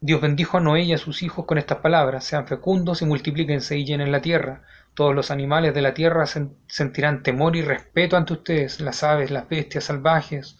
Dios 0.00 0.20
bendijo 0.20 0.56
a 0.56 0.60
Noé 0.60 0.82
y 0.82 0.94
a 0.94 0.98
sus 0.98 1.22
hijos 1.22 1.46
con 1.46 1.58
estas 1.58 1.78
palabras, 1.78 2.24
sean 2.24 2.48
fecundos 2.48 3.02
y 3.02 3.04
multiplíquense 3.04 3.78
y 3.78 3.84
llenen 3.84 4.10
la 4.10 4.20
tierra. 4.20 4.64
Todos 4.94 5.14
los 5.14 5.30
animales 5.30 5.74
de 5.74 5.82
la 5.82 5.94
tierra 5.94 6.24
sentirán 6.26 7.22
temor 7.22 7.54
y 7.54 7.62
respeto 7.62 8.16
ante 8.16 8.32
ustedes, 8.32 8.80
las 8.80 9.04
aves, 9.04 9.30
las 9.30 9.48
bestias 9.48 9.84
salvajes, 9.84 10.58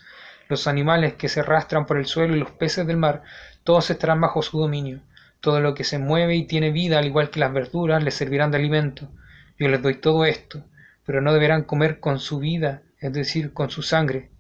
los 0.48 0.68
animales 0.68 1.14
que 1.14 1.28
se 1.28 1.40
arrastran 1.40 1.86
por 1.86 1.98
el 1.98 2.06
suelo 2.06 2.36
y 2.36 2.38
los 2.38 2.52
peces 2.52 2.86
del 2.86 2.98
mar, 2.98 3.24
todos 3.64 3.90
estarán 3.90 4.20
bajo 4.20 4.42
su 4.42 4.60
dominio. 4.60 5.00
Todo 5.42 5.60
lo 5.60 5.74
que 5.74 5.84
se 5.84 5.98
mueve 5.98 6.36
y 6.36 6.46
tiene 6.46 6.70
vida, 6.70 6.98
al 6.98 7.06
igual 7.06 7.28
que 7.28 7.40
las 7.40 7.52
verduras, 7.52 8.02
les 8.02 8.14
servirán 8.14 8.52
de 8.52 8.58
alimento. 8.58 9.10
Yo 9.58 9.68
les 9.68 9.82
doy 9.82 9.96
todo 9.96 10.24
esto, 10.24 10.64
pero 11.04 11.20
no 11.20 11.34
deberán 11.34 11.64
comer 11.64 11.98
con 12.00 12.20
su 12.20 12.38
vida, 12.38 12.82
es 13.00 13.12
decir, 13.12 13.52
con 13.52 13.68
su 13.68 13.82
sangre. 13.82 14.30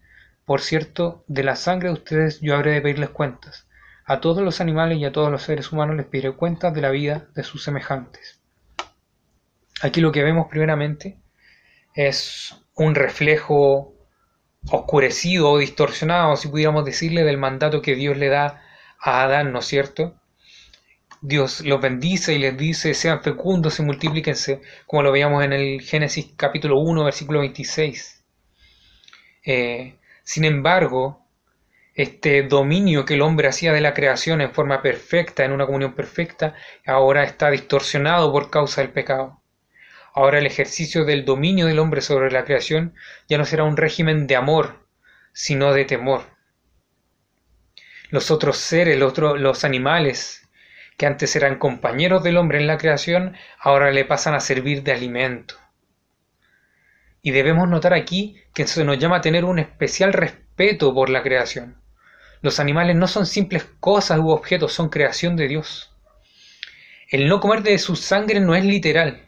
Por 0.44 0.60
cierto, 0.60 1.24
de 1.26 1.42
la 1.42 1.56
sangre 1.56 1.88
de 1.88 1.94
ustedes 1.94 2.40
yo 2.40 2.54
habré 2.54 2.70
de 2.70 2.80
pedirles 2.80 3.10
cuentas. 3.10 3.66
A 4.04 4.20
todos 4.20 4.44
los 4.44 4.60
animales 4.60 4.98
y 4.98 5.04
a 5.04 5.10
todos 5.10 5.30
los 5.32 5.42
seres 5.42 5.72
humanos 5.72 5.96
les 5.96 6.06
pediré 6.06 6.32
cuentas 6.32 6.72
de 6.72 6.80
la 6.80 6.90
vida 6.90 7.26
de 7.34 7.42
sus 7.42 7.64
semejantes. 7.64 8.40
Aquí 9.82 10.00
lo 10.00 10.12
que 10.12 10.22
vemos 10.22 10.46
primeramente 10.48 11.18
es 11.94 12.56
un 12.76 12.94
reflejo 12.94 13.92
oscurecido 14.70 15.50
o 15.50 15.58
distorsionado, 15.58 16.36
si 16.36 16.46
pudiéramos 16.46 16.84
decirle, 16.84 17.24
del 17.24 17.38
mandato 17.38 17.82
que 17.82 17.96
Dios 17.96 18.16
le 18.16 18.28
da 18.28 18.62
a 19.00 19.24
Adán, 19.24 19.52
¿no 19.52 19.58
es 19.58 19.66
cierto? 19.66 20.14
Dios 21.24 21.60
los 21.60 21.80
bendice 21.80 22.34
y 22.34 22.38
les 22.38 22.58
dice, 22.58 22.94
sean 22.94 23.22
fecundos 23.22 23.78
y 23.78 23.82
multiplíquense, 23.82 24.60
como 24.86 25.04
lo 25.04 25.12
veíamos 25.12 25.44
en 25.44 25.52
el 25.52 25.80
Génesis 25.80 26.32
capítulo 26.36 26.80
1, 26.80 27.04
versículo 27.04 27.38
26. 27.38 28.24
Eh, 29.46 29.94
sin 30.24 30.44
embargo, 30.44 31.24
este 31.94 32.42
dominio 32.42 33.04
que 33.04 33.14
el 33.14 33.22
hombre 33.22 33.46
hacía 33.46 33.72
de 33.72 33.80
la 33.80 33.94
creación 33.94 34.40
en 34.40 34.52
forma 34.52 34.82
perfecta, 34.82 35.44
en 35.44 35.52
una 35.52 35.64
comunión 35.64 35.94
perfecta, 35.94 36.56
ahora 36.84 37.22
está 37.22 37.50
distorsionado 37.50 38.32
por 38.32 38.50
causa 38.50 38.80
del 38.80 38.90
pecado. 38.90 39.40
Ahora 40.14 40.40
el 40.40 40.46
ejercicio 40.46 41.04
del 41.04 41.24
dominio 41.24 41.66
del 41.66 41.78
hombre 41.78 42.00
sobre 42.00 42.32
la 42.32 42.44
creación 42.44 42.94
ya 43.28 43.38
no 43.38 43.44
será 43.44 43.62
un 43.62 43.76
régimen 43.76 44.26
de 44.26 44.34
amor, 44.34 44.88
sino 45.32 45.72
de 45.72 45.84
temor. 45.84 46.24
Los 48.10 48.32
otros 48.32 48.56
seres, 48.56 48.98
los, 48.98 49.16
los 49.16 49.64
animales, 49.64 50.41
que 51.02 51.06
antes 51.06 51.34
eran 51.34 51.58
compañeros 51.58 52.22
del 52.22 52.36
hombre 52.36 52.60
en 52.60 52.68
la 52.68 52.78
creación, 52.78 53.34
ahora 53.58 53.90
le 53.90 54.04
pasan 54.04 54.34
a 54.34 54.40
servir 54.40 54.84
de 54.84 54.92
alimento. 54.92 55.56
Y 57.22 57.32
debemos 57.32 57.68
notar 57.68 57.92
aquí 57.92 58.36
que 58.54 58.68
se 58.68 58.84
nos 58.84 59.00
llama 59.00 59.16
a 59.16 59.20
tener 59.20 59.44
un 59.44 59.58
especial 59.58 60.12
respeto 60.12 60.94
por 60.94 61.10
la 61.10 61.24
creación. 61.24 61.82
Los 62.40 62.60
animales 62.60 62.94
no 62.94 63.08
son 63.08 63.26
simples 63.26 63.66
cosas 63.80 64.20
u 64.20 64.30
objetos, 64.30 64.74
son 64.74 64.90
creación 64.90 65.34
de 65.34 65.48
Dios. 65.48 65.92
El 67.10 67.26
no 67.26 67.40
comer 67.40 67.64
de 67.64 67.78
su 67.78 67.96
sangre 67.96 68.38
no 68.38 68.54
es 68.54 68.64
literal, 68.64 69.26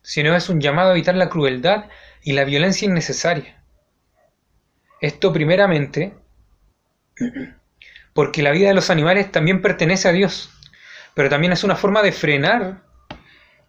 sino 0.00 0.34
es 0.34 0.48
un 0.48 0.62
llamado 0.62 0.88
a 0.88 0.92
evitar 0.92 1.14
la 1.14 1.28
crueldad 1.28 1.90
y 2.22 2.32
la 2.32 2.44
violencia 2.44 2.86
innecesaria. 2.86 3.62
Esto 5.02 5.30
primeramente 5.30 6.14
porque 8.14 8.42
la 8.42 8.52
vida 8.52 8.68
de 8.68 8.74
los 8.74 8.88
animales 8.88 9.30
también 9.30 9.60
pertenece 9.60 10.08
a 10.08 10.12
Dios 10.12 10.54
pero 11.16 11.30
también 11.30 11.54
es 11.54 11.64
una 11.64 11.76
forma 11.76 12.02
de 12.02 12.12
frenar 12.12 12.82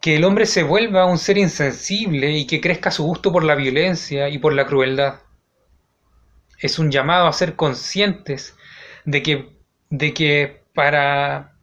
que 0.02 0.18
el 0.18 0.26
hombre 0.26 0.46
se 0.46 0.64
vuelva 0.64 1.06
un 1.06 1.18
ser 1.18 1.38
insensible 1.38 2.32
y 2.32 2.46
que 2.46 2.60
crezca 2.60 2.92
su 2.92 3.06
gusto 3.06 3.32
por 3.32 3.46
la 3.46 3.56
violencia 3.56 4.28
y 4.28 4.38
por 4.38 4.52
la 4.52 4.66
crueldad. 4.66 5.22
Es 6.60 6.78
un 6.78 6.92
llamado 6.92 7.26
a 7.26 7.32
ser 7.32 7.56
conscientes 7.56 8.54
de 9.06 9.24
que, 9.24 9.58
de 9.90 10.14
que 10.14 10.66
para, 10.74 11.54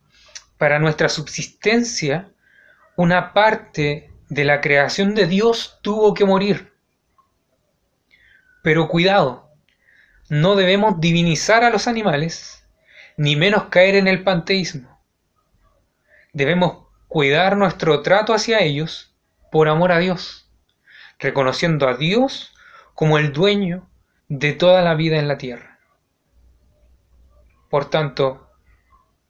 para 0.57 0.79
nuestra 0.79 1.11
subsistencia 1.11 2.31
una 2.97 3.35
parte 3.35 4.11
de 4.31 4.45
la 4.45 4.63
creación 4.63 5.15
de 5.15 5.27
Dios 5.27 5.81
tuvo 5.83 6.15
que 6.15 6.25
morir. 6.25 6.73
Pero 8.63 8.89
cuidado, 8.89 9.51
no 10.31 10.57
debemos 10.57 10.99
divinizar 10.99 11.63
a 11.63 11.69
los 11.69 11.89
animales, 11.89 12.67
ni 13.19 13.37
menos 13.37 13.65
caer 13.65 13.97
en 13.97 14.09
el 14.09 14.25
panteísmo 14.25 14.94
debemos 16.35 16.89
cuidar 17.09 17.57
nuestro 17.57 18.03
trato 18.03 18.35
hacia 18.35 18.61
ellos 18.61 19.15
por 19.51 19.69
amor 19.69 19.93
a 19.93 19.99
Dios, 19.99 20.51
reconociendo 21.19 21.89
a 21.89 21.97
Dios 21.97 22.53
como 22.93 23.19
el 23.19 23.33
dueño 23.33 23.89
de 24.29 24.53
toda 24.53 24.83
la 24.83 24.95
vida 24.95 25.17
en 25.17 25.29
la 25.29 25.39
tierra. 25.39 25.79
Por 27.71 27.89
tanto, 27.89 28.51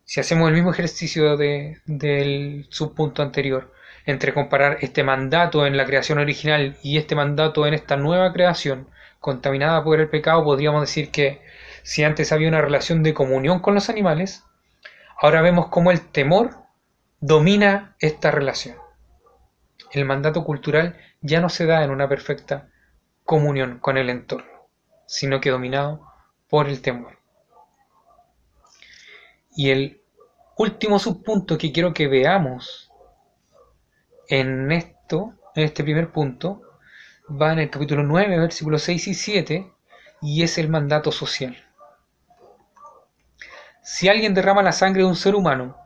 si 0.04 0.20
hacemos 0.20 0.48
el 0.48 0.54
mismo 0.54 0.72
ejercicio 0.72 1.36
del 1.36 2.66
subpunto 2.70 3.22
anterior, 3.22 3.72
entre 4.06 4.34
comparar 4.34 4.78
este 4.80 5.02
mandato 5.02 5.66
en 5.66 5.76
la 5.76 5.86
creación 5.86 6.18
original 6.18 6.76
y 6.82 6.98
este 6.98 7.14
mandato 7.14 7.66
en 7.66 7.74
esta 7.74 7.96
nueva 7.96 8.32
creación, 8.32 8.88
contaminada 9.20 9.82
por 9.82 10.00
el 10.00 10.08
pecado, 10.10 10.44
podríamos 10.44 10.82
decir 10.82 11.10
que 11.10 11.42
si 11.82 12.04
antes 12.04 12.32
había 12.32 12.48
una 12.48 12.60
relación 12.60 13.02
de 13.02 13.14
comunión 13.14 13.60
con 13.60 13.74
los 13.74 13.88
animales, 13.88 14.44
ahora 15.18 15.40
vemos 15.40 15.68
como 15.68 15.90
el 15.90 16.00
temor 16.00 16.63
domina 17.26 17.96
esta 18.00 18.30
relación. 18.30 18.76
El 19.92 20.04
mandato 20.04 20.44
cultural 20.44 20.98
ya 21.22 21.40
no 21.40 21.48
se 21.48 21.64
da 21.64 21.82
en 21.82 21.88
una 21.88 22.06
perfecta 22.06 22.68
comunión 23.24 23.78
con 23.78 23.96
el 23.96 24.10
entorno, 24.10 24.68
sino 25.06 25.40
que 25.40 25.48
dominado 25.48 26.06
por 26.50 26.68
el 26.68 26.82
temor. 26.82 27.18
Y 29.56 29.70
el 29.70 30.02
último 30.58 30.98
subpunto 30.98 31.56
que 31.56 31.72
quiero 31.72 31.94
que 31.94 32.08
veamos 32.08 32.90
en 34.28 34.70
esto, 34.70 35.32
en 35.54 35.64
este 35.64 35.82
primer 35.82 36.12
punto, 36.12 36.60
va 37.30 37.54
en 37.54 37.60
el 37.60 37.70
capítulo 37.70 38.02
9, 38.02 38.38
versículos 38.38 38.82
6 38.82 39.08
y 39.08 39.14
7, 39.14 39.72
y 40.20 40.42
es 40.42 40.58
el 40.58 40.68
mandato 40.68 41.10
social. 41.10 41.56
Si 43.82 44.10
alguien 44.10 44.34
derrama 44.34 44.62
la 44.62 44.72
sangre 44.72 45.04
de 45.04 45.08
un 45.08 45.16
ser 45.16 45.34
humano, 45.34 45.83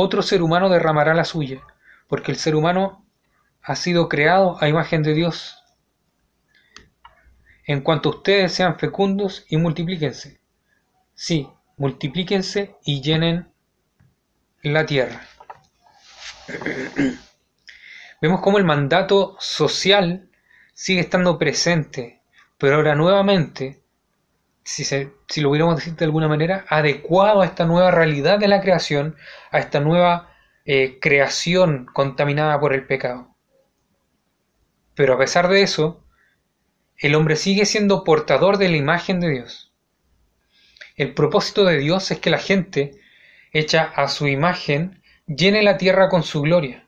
otro 0.00 0.22
ser 0.22 0.42
humano 0.42 0.68
derramará 0.68 1.14
la 1.14 1.24
suya, 1.24 1.62
porque 2.08 2.32
el 2.32 2.38
ser 2.38 2.56
humano 2.56 3.06
ha 3.62 3.76
sido 3.76 4.08
creado 4.08 4.56
a 4.60 4.68
imagen 4.68 5.02
de 5.02 5.14
Dios. 5.14 5.62
En 7.64 7.82
cuanto 7.82 8.10
ustedes 8.10 8.52
sean 8.52 8.78
fecundos 8.78 9.44
y 9.48 9.56
multiplíquense. 9.56 10.40
Sí, 11.14 11.48
multiplíquense 11.76 12.76
y 12.84 13.00
llenen 13.00 13.52
la 14.62 14.86
tierra. 14.86 15.20
Vemos 18.20 18.40
cómo 18.40 18.58
el 18.58 18.64
mandato 18.64 19.36
social 19.38 20.28
sigue 20.74 21.00
estando 21.00 21.38
presente, 21.38 22.22
pero 22.58 22.76
ahora 22.76 22.94
nuevamente 22.94 23.82
si, 24.70 24.84
si 25.28 25.40
lo 25.40 25.50
hubiéramos 25.50 25.76
decir 25.76 25.94
de 25.94 26.04
alguna 26.04 26.28
manera, 26.28 26.64
adecuado 26.68 27.42
a 27.42 27.46
esta 27.46 27.64
nueva 27.64 27.90
realidad 27.90 28.38
de 28.38 28.48
la 28.48 28.60
creación, 28.60 29.16
a 29.50 29.58
esta 29.58 29.80
nueva 29.80 30.30
eh, 30.64 30.98
creación 31.00 31.86
contaminada 31.92 32.60
por 32.60 32.72
el 32.72 32.86
pecado. 32.86 33.34
Pero 34.94 35.14
a 35.14 35.18
pesar 35.18 35.48
de 35.48 35.62
eso, 35.62 36.04
el 36.98 37.14
hombre 37.14 37.36
sigue 37.36 37.64
siendo 37.64 38.04
portador 38.04 38.58
de 38.58 38.68
la 38.68 38.76
imagen 38.76 39.20
de 39.20 39.30
Dios. 39.30 39.72
El 40.96 41.14
propósito 41.14 41.64
de 41.64 41.78
Dios 41.78 42.10
es 42.10 42.20
que 42.20 42.28
la 42.30 42.38
gente, 42.38 43.00
hecha 43.52 43.84
a 43.84 44.08
su 44.08 44.28
imagen, 44.28 45.02
llene 45.26 45.62
la 45.62 45.78
tierra 45.78 46.08
con 46.10 46.22
su 46.22 46.42
gloria. 46.42 46.86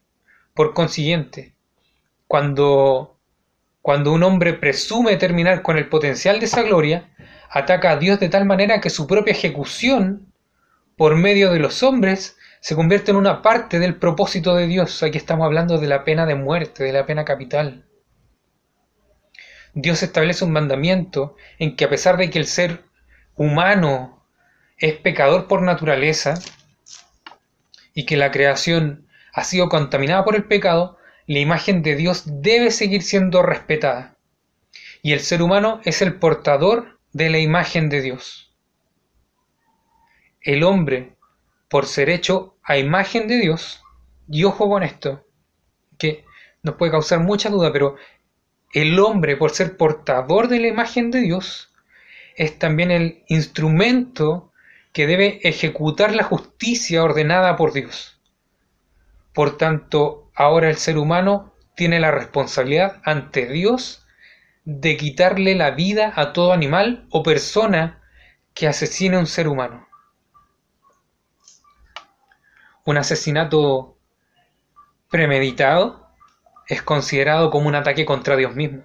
Por 0.53 0.75
consiguiente, 0.75 1.55
cuando, 2.27 3.19
cuando 3.81 4.13
un 4.13 4.23
hombre 4.23 4.53
presume 4.53 5.17
terminar 5.17 5.63
con 5.63 5.79
el 5.79 5.89
potencial 5.89 6.41
de 6.41 6.47
esa 6.47 6.63
gloria, 6.63 7.12
ataca 7.53 7.91
a 7.91 7.97
Dios 7.97 8.19
de 8.19 8.31
tal 8.31 8.47
manera 8.47 8.81
que 8.81 8.89
su 8.89 9.07
propia 9.07 9.33
ejecución 9.33 10.33
por 10.97 11.17
medio 11.17 11.53
de 11.53 11.59
los 11.59 11.83
hombres 11.83 12.39
se 12.61 12.75
convierte 12.75 13.11
en 13.11 13.19
una 13.19 13.43
parte 13.43 13.79
del 13.79 13.97
propósito 13.97 14.55
de 14.55 14.67
Dios. 14.67 15.03
Aquí 15.03 15.19
estamos 15.19 15.45
hablando 15.45 15.79
de 15.79 15.87
la 15.87 16.03
pena 16.03 16.25
de 16.25 16.35
muerte, 16.35 16.83
de 16.83 16.93
la 16.93 17.05
pena 17.05 17.27
capital. 17.27 17.85
Dios 19.75 20.03
establece 20.03 20.45
un 20.45 20.53
mandamiento 20.53 21.37
en 21.59 21.77
que 21.77 21.85
a 21.85 21.91
pesar 21.91 22.17
de 22.17 22.31
que 22.31 22.39
el 22.39 22.47
ser 22.47 22.85
humano 23.37 24.25
es 24.79 24.95
pecador 24.95 25.47
por 25.47 25.61
naturaleza 25.63 26.35
y 27.93 28.07
que 28.07 28.17
la 28.17 28.31
creación 28.31 29.09
ha 29.35 29.45
sido 29.45 29.69
contaminada 29.69 30.25
por 30.25 30.37
el 30.37 30.45
pecado, 30.45 30.97
la 31.27 31.39
imagen 31.39 31.83
de 31.83 31.97
Dios 31.97 32.23
debe 32.27 32.71
seguir 32.71 33.03
siendo 33.03 33.43
respetada. 33.43 34.17
Y 35.03 35.13
el 35.13 35.21
ser 35.21 35.43
humano 35.43 35.81
es 35.85 36.01
el 36.01 36.15
portador 36.15 36.93
de 37.13 37.31
la 37.31 37.39
imagen 37.39 37.89
de 37.89 38.01
Dios. 38.01 38.55
El 40.41 40.65
hombre, 40.65 41.17
por 41.69 41.87
ser 41.87 42.11
hecho 42.11 42.57
a 42.63 42.79
imagen 42.79 43.29
de 43.29 43.39
Dios, 43.39 43.83
y 44.29 44.45
ojo 44.45 44.69
con 44.69 44.83
esto, 44.83 45.27
que 45.99 46.25
nos 46.63 46.77
puede 46.77 46.93
causar 46.93 47.21
mucha 47.21 47.51
duda, 47.51 47.73
pero 47.73 47.97
el 48.73 48.99
hombre, 48.99 49.37
por 49.37 49.51
ser 49.51 49.77
portador 49.77 50.49
de 50.49 50.61
la 50.61 50.69
imagen 50.69 51.11
de 51.11 51.21
Dios, 51.21 51.73
es 52.37 52.59
también 52.59 52.91
el 52.91 53.23
instrumento 53.29 54.53
que 54.93 55.07
debe 55.07 55.41
ejecutar 55.43 56.15
la 56.15 56.25
justicia 56.25 57.03
ordenada 57.05 57.57
por 57.57 57.73
Dios. 57.73 58.21
Por 59.35 59.57
tanto, 59.57 60.31
ahora 60.35 60.69
el 60.71 60.77
ser 60.77 60.99
humano 60.99 61.55
tiene 61.75 62.01
la 62.01 62.11
responsabilidad 62.11 63.01
ante 63.05 63.47
Dios 63.47 64.02
de 64.65 64.97
quitarle 64.97 65.55
la 65.57 65.73
vida 65.73 66.13
a 66.15 66.33
todo 66.33 66.53
animal 66.53 67.07
o 67.11 67.23
persona 67.23 68.01
que 68.55 68.69
asesine 68.69 69.17
a 69.17 69.21
un 69.21 69.27
ser 69.27 69.49
humano. 69.49 69.89
Un 72.85 72.97
asesinato 72.97 73.97
premeditado 75.09 76.09
es 76.69 76.83
considerado 76.83 77.51
como 77.51 77.69
un 77.69 77.75
ataque 77.75 78.05
contra 78.05 78.37
Dios 78.37 78.55
mismo. 78.55 78.85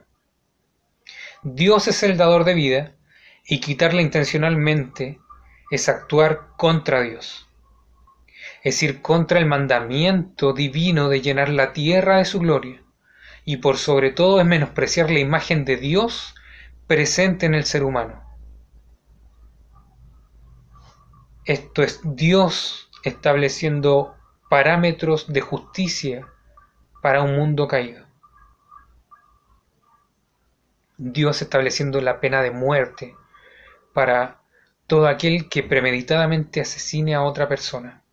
Dios 1.44 1.88
es 1.88 2.02
el 2.04 2.18
dador 2.18 2.44
de 2.44 2.56
vida 2.56 2.96
y 3.46 3.60
quitarla 3.60 4.02
intencionalmente 4.02 5.20
es 5.70 5.90
actuar 5.90 6.50
contra 6.58 7.02
Dios. 7.02 7.48
Es 8.64 8.82
ir 8.82 9.02
contra 9.02 9.40
el 9.40 9.46
mandamiento 9.46 10.54
divino 10.54 11.08
de 11.10 11.22
llenar 11.22 11.50
la 11.50 11.72
tierra 11.72 12.18
de 12.18 12.26
su 12.26 12.40
gloria 12.40 12.82
y 13.50 13.58
por 13.58 13.78
sobre 13.78 14.12
todo 14.12 14.42
es 14.42 14.46
menospreciar 14.46 15.10
la 15.10 15.20
imagen 15.20 15.64
de 15.64 15.78
Dios 15.78 16.36
presente 16.86 17.46
en 17.46 17.56
el 17.56 17.64
ser 17.64 17.86
humano. 17.86 18.22
Esto 21.46 21.82
es 21.82 22.02
Dios 22.04 22.90
estableciendo 23.06 24.18
parámetros 24.50 25.32
de 25.32 25.40
justicia 25.40 26.28
para 27.02 27.22
un 27.22 27.38
mundo 27.38 27.70
caído. 27.70 28.06
Dios 30.98 31.42
estableciendo 31.42 32.02
la 32.02 32.20
pena 32.20 32.42
de 32.42 32.52
muerte 32.52 33.16
para 33.94 34.42
todo 34.88 35.08
aquel 35.08 35.48
que 35.48 35.64
premeditadamente 35.64 36.60
asesine 36.60 37.16
a 37.16 37.24
otra 37.24 37.48
persona. 37.48 38.04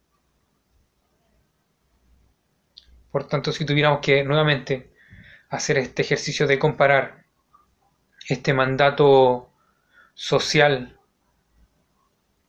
Por 3.11 3.27
tanto, 3.27 3.51
si 3.51 3.64
tuviéramos 3.64 3.99
que 3.99 4.23
nuevamente 4.23 4.93
hacer 5.55 5.79
este 5.79 6.03
ejercicio 6.03 6.47
de 6.47 6.59
comparar 6.59 7.25
este 8.29 8.55
mandato 8.55 9.51
social 10.14 10.99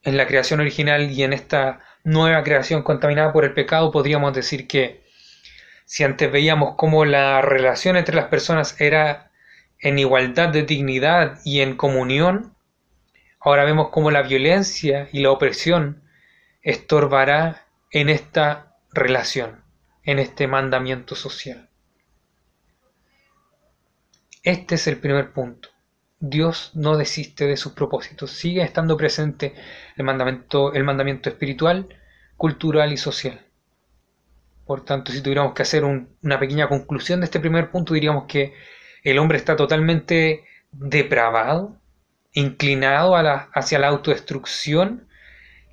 en 0.03 0.17
la 0.17 0.27
creación 0.27 0.59
original 0.59 1.11
y 1.11 1.23
en 1.23 1.33
esta 1.33 1.79
nueva 2.03 2.43
creación 2.43 2.83
contaminada 2.83 3.33
por 3.33 3.43
el 3.43 3.53
pecado, 3.53 3.91
podríamos 3.91 4.33
decir 4.33 4.67
que 4.67 5.03
si 5.85 6.03
antes 6.03 6.31
veíamos 6.31 6.75
cómo 6.77 7.05
la 7.05 7.41
relación 7.41 7.97
entre 7.97 8.15
las 8.15 8.27
personas 8.27 8.79
era 8.79 9.31
en 9.79 9.99
igualdad 9.99 10.49
de 10.49 10.63
dignidad 10.63 11.39
y 11.43 11.61
en 11.61 11.75
comunión, 11.75 12.55
ahora 13.39 13.65
vemos 13.65 13.89
cómo 13.89 14.11
la 14.11 14.21
violencia 14.21 15.09
y 15.11 15.21
la 15.21 15.31
opresión 15.31 16.03
estorbará 16.61 17.65
en 17.91 18.09
esta 18.09 18.77
relación, 18.91 19.63
en 20.03 20.19
este 20.19 20.47
mandamiento 20.47 21.15
social. 21.15 21.69
Este 24.45 24.75
es 24.75 24.85
el 24.85 24.99
primer 24.99 25.33
punto. 25.33 25.69
Dios 26.19 26.69
no 26.75 26.97
desiste 26.97 27.47
de 27.47 27.57
sus 27.57 27.73
propósitos, 27.73 28.29
sigue 28.29 28.61
estando 28.61 28.95
presente 28.95 29.55
el 29.97 30.05
mandamiento, 30.05 30.71
el 30.75 30.83
mandamiento 30.83 31.29
espiritual, 31.29 31.89
cultural 32.37 32.93
y 32.93 32.97
social. 32.97 33.43
Por 34.67 34.85
tanto, 34.85 35.11
si 35.11 35.21
tuviéramos 35.21 35.55
que 35.55 35.63
hacer 35.63 35.83
una 35.83 36.39
pequeña 36.39 36.69
conclusión 36.69 37.21
de 37.21 37.25
este 37.25 37.39
primer 37.39 37.71
punto, 37.71 37.95
diríamos 37.95 38.25
que 38.27 38.53
el 39.03 39.17
hombre 39.17 39.39
está 39.39 39.55
totalmente 39.55 40.45
depravado, 40.71 41.81
inclinado 42.31 43.15
hacia 43.15 43.79
la 43.79 43.87
autodestrucción 43.87 45.07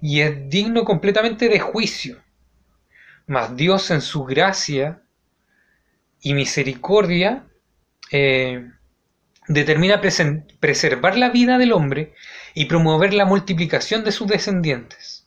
y 0.00 0.20
es 0.20 0.48
digno 0.48 0.85
completamente 0.85 1.50
de 1.50 1.61
juicio. 1.61 2.22
Mas 3.26 3.54
Dios 3.54 3.90
en 3.90 4.00
su 4.00 4.24
gracia 4.24 5.02
y 6.22 6.32
misericordia 6.32 7.44
eh, 8.12 8.70
determina 9.48 10.01
preservar 10.61 11.16
la 11.16 11.31
vida 11.31 11.59
del 11.59 11.72
hombre 11.72 12.14
y 12.55 12.66
promover 12.66 13.14
la 13.14 13.25
multiplicación 13.25 14.05
de 14.05 14.12
sus 14.12 14.29
descendientes. 14.29 15.27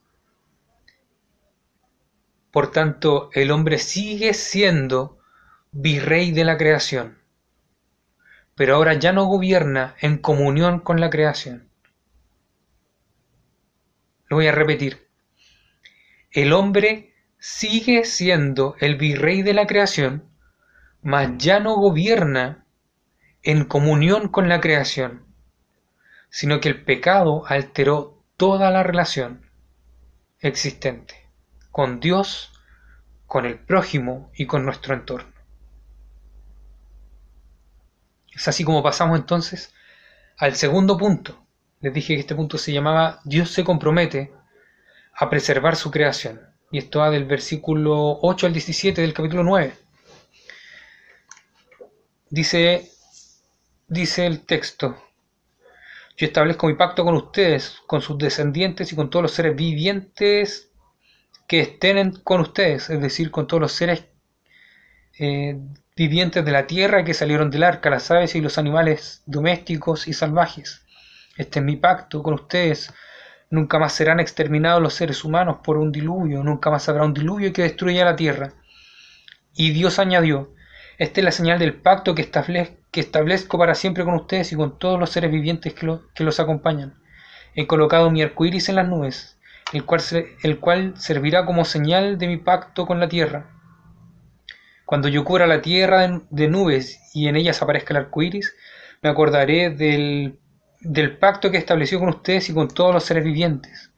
Por 2.52 2.71
tanto, 2.71 3.30
el 3.34 3.52
hombre 3.52 3.80
sigue 3.80 4.34
siendo 4.34 5.17
virrey 5.71 6.32
de 6.32 6.45
la 6.45 6.58
creación, 6.58 7.17
pero 8.56 8.76
ahora 8.76 8.93
ya 8.93 9.12
no 9.12 9.26
gobierna 9.26 9.95
en 10.00 10.19
comunión 10.19 10.80
con 10.80 11.02
la 11.02 11.10
creación. 11.10 11.67
Lo 14.30 14.38
voy 14.38 14.48
a 14.48 14.54
repetir. 14.54 15.08
El 16.32 16.54
hombre 16.54 17.13
sigue 17.39 18.06
siendo 18.06 18.76
el 18.80 18.95
virrey 18.95 19.41
de 19.41 19.54
la 19.54 19.65
creación, 19.65 20.24
mas 21.02 21.32
ya 21.38 21.60
no 21.60 21.76
gobierna 21.76 22.64
en 23.45 23.65
comunión 23.65 24.27
con 24.27 24.49
la 24.49 24.60
creación, 24.60 25.23
sino 26.29 26.60
que 26.60 26.67
el 26.67 26.84
pecado 26.84 27.43
alteró 27.47 28.21
toda 28.38 28.71
la 28.71 28.84
relación 28.84 29.49
existente 30.39 31.29
con 31.71 31.99
Dios, 31.99 32.51
con 33.27 33.45
el 33.45 33.60
prójimo 33.60 34.31
y 34.36 34.47
con 34.47 34.65
nuestro 34.65 34.95
entorno. 34.95 35.31
Es 38.34 38.47
así 38.47 38.63
como 38.63 38.84
pasamos 38.84 39.17
entonces 39.17 39.73
al 40.38 40.55
segundo 40.55 40.97
punto. 40.97 41.45
Les 41.81 41.93
dije 41.93 42.15
que 42.15 42.21
este 42.21 42.36
punto 42.36 42.58
se 42.58 42.73
llamaba 42.73 43.19
Dios 43.23 43.51
se 43.51 43.63
compromete 43.63 44.34
a 45.13 45.29
preservar 45.29 45.75
su 45.75 45.91
creación. 45.91 46.41
Y 46.71 46.79
esto 46.79 46.99
va 46.99 47.12
del 47.12 47.25
versículo 47.25 48.19
8 48.21 48.47
al 48.47 48.53
17 48.53 49.01
del 49.01 49.13
capítulo 49.13 49.43
9. 49.43 49.73
Dice, 52.29 52.91
dice 53.88 54.26
el 54.26 54.45
texto, 54.45 54.98
yo 56.17 56.28
establezco 56.28 56.67
mi 56.67 56.76
pacto 56.76 57.04
con 57.04 57.15
ustedes, 57.15 57.82
con 57.88 58.02
sus 58.02 58.17
descendientes 58.17 58.91
y 58.91 58.95
con 58.95 59.10
todos 59.10 59.24
los 59.24 59.32
seres 59.32 59.56
vivientes 59.56 60.71
que 61.48 61.60
estén 61.60 62.12
con 62.24 62.41
ustedes, 62.41 62.89
es 62.89 63.02
decir, 63.02 63.32
con 63.32 63.48
todos 63.48 63.62
los 63.62 63.74
seres 63.74 64.06
eh, 65.19 65.60
vivientes 65.95 66.43
de 66.43 66.52
la 66.52 66.67
tierra 66.67 67.04
que 67.04 67.13
salieron 67.13 67.52
del 67.52 67.63
arca, 67.63 67.89
las 67.89 68.10
aves 68.12 68.36
y 68.36 68.41
los 68.41 68.58
animales 68.58 69.24
domésticos 69.26 70.08
y 70.08 70.13
salvajes. 70.13 70.86
Este 71.38 71.60
es 71.60 71.65
mi 71.65 71.76
pacto 71.76 72.24
con 72.24 72.34
ustedes. 72.34 72.93
Nunca 73.50 73.78
más 73.78 73.93
serán 73.93 74.19
exterminados 74.19 74.82
los 74.82 74.93
seres 74.93 75.24
humanos 75.24 75.58
por 75.63 75.78
un 75.78 75.91
diluvio, 75.91 76.43
nunca 76.43 76.71
más 76.71 76.89
habrá 76.89 77.04
un 77.04 77.13
diluvio 77.13 77.54
que 77.54 77.63
destruya 77.63 78.06
la 78.06 78.15
tierra. 78.15 78.54
Y 79.54 79.71
Dios 79.71 80.00
añadió, 80.00 80.54
esta 80.98 81.19
es 81.19 81.26
la 81.26 81.32
señal 81.32 81.60
del 81.60 81.76
pacto 81.76 82.15
que, 82.15 82.21
establezco 82.21 82.85
para 83.58 83.75
siempre 83.75 84.03
con 84.03 84.15
ustedes 84.15 84.51
y 84.51 84.55
con 84.55 84.79
todos 84.79 84.99
los 84.99 85.10
seres 85.10 85.31
vivientes 85.31 85.73
que, 85.73 85.97
que 86.13 86.23
los 86.23 86.39
acompañan. 86.39 86.95
He 87.55 87.67
colocado 87.67 88.12
mi 88.12 88.21
arco 88.21 88.45
iris 88.45 88.69
en 88.69 88.75
las 88.75 88.88
nubes 88.88 89.36
el 89.73 89.86
cual, 89.86 90.01
el 90.43 90.60
cual 90.60 90.93
servirá 90.97 91.45
como 91.45 91.65
señal 91.65 92.17
de 92.17 92.27
mi 92.27 92.38
pacto 92.38 92.86
con 92.86 92.99
la 92.99 93.10
tierra. 93.10 93.49
Cuando 94.86 95.08
yo 95.08 95.23
cubra 95.23 95.47
la 95.47 95.62
tierra 95.62 96.21
de, 96.29 96.47
nubes 96.47 96.99
y 97.13 97.27
en 97.27 97.36
ellas 97.36 97.62
aparezca 97.62 97.93
el 97.93 97.97
arco 97.97 98.21
iris, 98.21 98.55
me 99.01 99.10
acordaré 99.10 99.71
del, 99.71 100.39
del 100.79 101.17
pacto 101.17 101.49
que 101.49 101.58
estableció 101.58 101.99
con 101.99 102.10
ustedes 102.10 102.49
y 102.49 102.53
con 102.53 102.67
todos 102.67 102.93
los 102.93 103.03
seres 103.03 103.23
vivientes. 103.23 103.91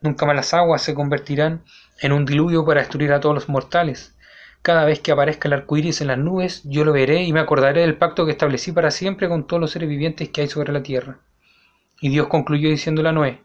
Nunca 0.00 0.26
más 0.26 0.36
las 0.36 0.52
aguas 0.52 0.82
se 0.82 0.94
convertirán 0.94 1.64
en 2.00 2.12
un 2.12 2.26
diluvio 2.26 2.64
para 2.64 2.80
destruir 2.80 3.12
a 3.12 3.20
todos 3.20 3.34
los 3.34 3.48
mortales. 3.48 4.15
Cada 4.66 4.84
vez 4.84 4.98
que 4.98 5.12
aparezca 5.12 5.46
el 5.46 5.54
arco 5.54 5.76
iris 5.76 6.00
en 6.00 6.08
las 6.08 6.18
nubes, 6.18 6.62
yo 6.64 6.84
lo 6.84 6.92
veré 6.92 7.22
y 7.22 7.32
me 7.32 7.38
acordaré 7.38 7.82
del 7.82 7.96
pacto 7.98 8.26
que 8.26 8.32
establecí 8.32 8.72
para 8.72 8.90
siempre 8.90 9.28
con 9.28 9.46
todos 9.46 9.60
los 9.60 9.70
seres 9.70 9.88
vivientes 9.88 10.28
que 10.30 10.40
hay 10.40 10.48
sobre 10.48 10.72
la 10.72 10.82
tierra. 10.82 11.20
Y 12.00 12.08
Dios 12.08 12.26
concluyó 12.26 12.68
diciéndole 12.68 13.10
a 13.10 13.12
Noé, 13.12 13.44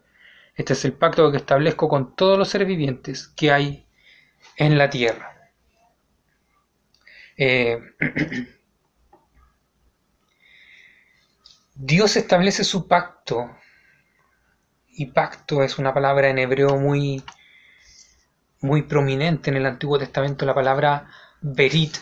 este 0.56 0.72
es 0.72 0.84
el 0.84 0.94
pacto 0.94 1.30
que 1.30 1.36
establezco 1.36 1.88
con 1.88 2.16
todos 2.16 2.36
los 2.36 2.48
seres 2.48 2.66
vivientes 2.66 3.28
que 3.36 3.52
hay 3.52 3.86
en 4.56 4.76
la 4.76 4.90
tierra. 4.90 5.52
Eh, 7.36 7.78
Dios 11.76 12.16
establece 12.16 12.64
su 12.64 12.88
pacto, 12.88 13.48
y 14.88 15.06
pacto 15.06 15.62
es 15.62 15.78
una 15.78 15.94
palabra 15.94 16.30
en 16.30 16.38
hebreo 16.40 16.80
muy, 16.80 17.22
muy 18.62 18.82
prominente 18.82 19.50
en 19.50 19.56
el 19.56 19.66
Antiguo 19.66 19.98
Testamento, 19.98 20.46
la 20.46 20.54
palabra 20.54 21.08
berit, 21.40 21.96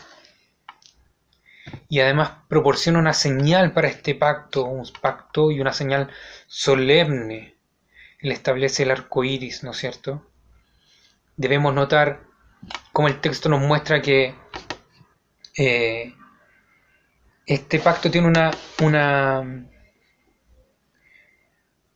y 1.89 2.01
además 2.01 2.33
proporciona 2.49 2.99
una 2.99 3.13
señal 3.13 3.73
para 3.73 3.89
este 3.89 4.15
pacto, 4.15 4.65
un 4.65 4.87
pacto 5.01 5.51
y 5.51 5.61
una 5.61 5.73
señal 5.73 6.11
solemne. 6.47 7.57
Él 8.21 8.33
establece 8.33 8.83
el 8.83 8.91
arco 8.91 9.25
iris, 9.25 9.63
¿no 9.65 9.71
es 9.71 9.79
cierto? 9.79 10.27
Debemos 11.37 11.75
notar 11.75 12.21
cómo 12.93 13.09
el 13.09 13.21
texto 13.21 13.49
nos 13.49 13.61
muestra 13.61 14.03
que 14.03 14.35
eh, 15.57 16.15
este 17.47 17.79
pacto 17.81 18.11
tiene 18.11 18.29
una, 18.29 18.51
una 18.83 19.43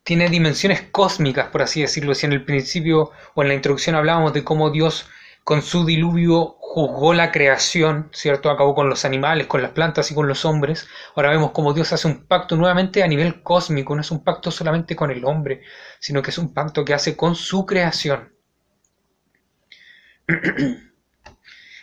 tiene 0.04 0.28
dimensiones 0.28 0.82
cósmicas, 0.82 1.48
por 1.48 1.62
así 1.62 1.80
decirlo. 1.80 2.14
Si 2.14 2.26
en 2.26 2.34
el 2.34 2.44
principio 2.44 3.10
o 3.34 3.42
en 3.42 3.48
la 3.48 3.54
introducción 3.54 3.96
hablábamos 3.96 4.34
de 4.34 4.44
cómo 4.44 4.70
Dios 4.70 5.08
con 5.44 5.62
su 5.62 5.84
diluvio 5.84 6.56
juzgó 6.60 7.14
la 7.14 7.32
creación, 7.32 8.10
¿cierto? 8.12 8.50
Acabó 8.50 8.74
con 8.74 8.88
los 8.88 9.04
animales, 9.04 9.46
con 9.46 9.62
las 9.62 9.70
plantas 9.72 10.10
y 10.10 10.14
con 10.14 10.28
los 10.28 10.44
hombres. 10.44 10.88
Ahora 11.16 11.30
vemos 11.30 11.52
cómo 11.52 11.72
Dios 11.72 11.92
hace 11.92 12.06
un 12.06 12.26
pacto 12.26 12.56
nuevamente 12.56 13.02
a 13.02 13.06
nivel 13.06 13.42
cósmico, 13.42 13.94
no 13.94 14.02
es 14.02 14.10
un 14.10 14.22
pacto 14.22 14.50
solamente 14.50 14.94
con 14.94 15.10
el 15.10 15.24
hombre, 15.24 15.62
sino 16.00 16.22
que 16.22 16.30
es 16.30 16.38
un 16.38 16.52
pacto 16.52 16.84
que 16.84 16.94
hace 16.94 17.16
con 17.16 17.34
su 17.34 17.64
creación. 17.64 18.34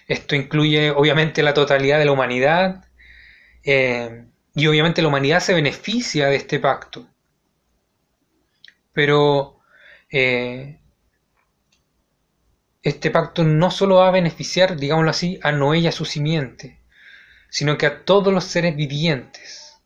Esto 0.08 0.36
incluye 0.36 0.92
obviamente 0.92 1.42
la 1.42 1.54
totalidad 1.54 1.98
de 1.98 2.06
la 2.06 2.12
humanidad 2.12 2.86
eh, 3.64 4.26
y 4.54 4.68
obviamente 4.68 5.02
la 5.02 5.08
humanidad 5.08 5.40
se 5.40 5.54
beneficia 5.54 6.28
de 6.28 6.36
este 6.36 6.60
pacto. 6.60 7.08
Pero 8.94 9.60
eh, 10.12 10.80
este 12.84 13.12
pacto 13.12 13.44
no 13.44 13.72
solo 13.72 13.98
va 13.98 14.08
a 14.08 14.12
beneficiar, 14.12 14.76
digámoslo 14.78 15.12
así, 15.12 15.40
a 15.44 15.52
Noé 15.52 15.80
y 15.80 15.88
a 15.88 15.92
su 15.92 16.06
simiente, 16.06 16.80
sino 17.50 17.78
que 17.78 17.86
a 17.86 18.06
todos 18.06 18.34
los 18.34 18.44
seres 18.44 18.76
vivientes. 18.76 19.78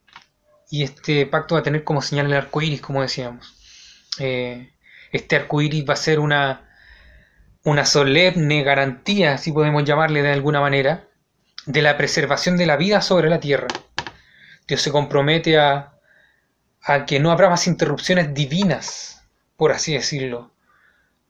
Y 0.72 0.84
este 0.84 1.26
pacto 1.26 1.56
va 1.56 1.62
a 1.62 1.64
tener 1.64 1.84
como 1.84 2.02
señal 2.02 2.28
el 2.28 2.34
arco 2.34 2.62
iris, 2.62 2.82
como 2.82 3.02
decíamos. 3.02 3.56
Eh, 4.20 4.74
este 5.12 5.36
arco 5.36 5.62
iris 5.62 5.86
va 5.88 5.94
a 5.94 5.98
ser 5.98 6.20
una, 6.20 6.70
una 7.64 7.86
solemne 7.86 8.64
garantía, 8.64 9.38
si 9.38 9.52
podemos 9.52 9.84
llamarle 9.84 10.22
de 10.22 10.32
alguna 10.32 10.62
manera, 10.62 11.08
de 11.66 11.82
la 11.82 11.98
preservación 11.98 12.58
de 12.58 12.66
la 12.66 12.78
vida 12.78 13.02
sobre 13.02 13.30
la 13.30 13.40
tierra. 13.40 13.68
Dios 14.68 14.82
se 14.82 14.92
compromete 14.92 15.60
a, 15.60 15.95
a 16.86 17.06
que 17.06 17.20
no 17.20 17.32
habrá 17.32 17.50
más 17.50 17.66
interrupciones 17.66 18.34
divinas, 18.34 19.28
por 19.58 19.72
así 19.72 19.94
decirlo, 19.94 20.52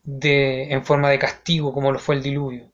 de, 0.04 0.74
en 0.74 0.86
forma 0.86 1.10
de 1.10 1.18
castigo 1.18 1.74
como 1.74 1.94
lo 1.94 2.00
fue 2.00 2.15
el 2.15 2.24
diluvio. 2.24 2.72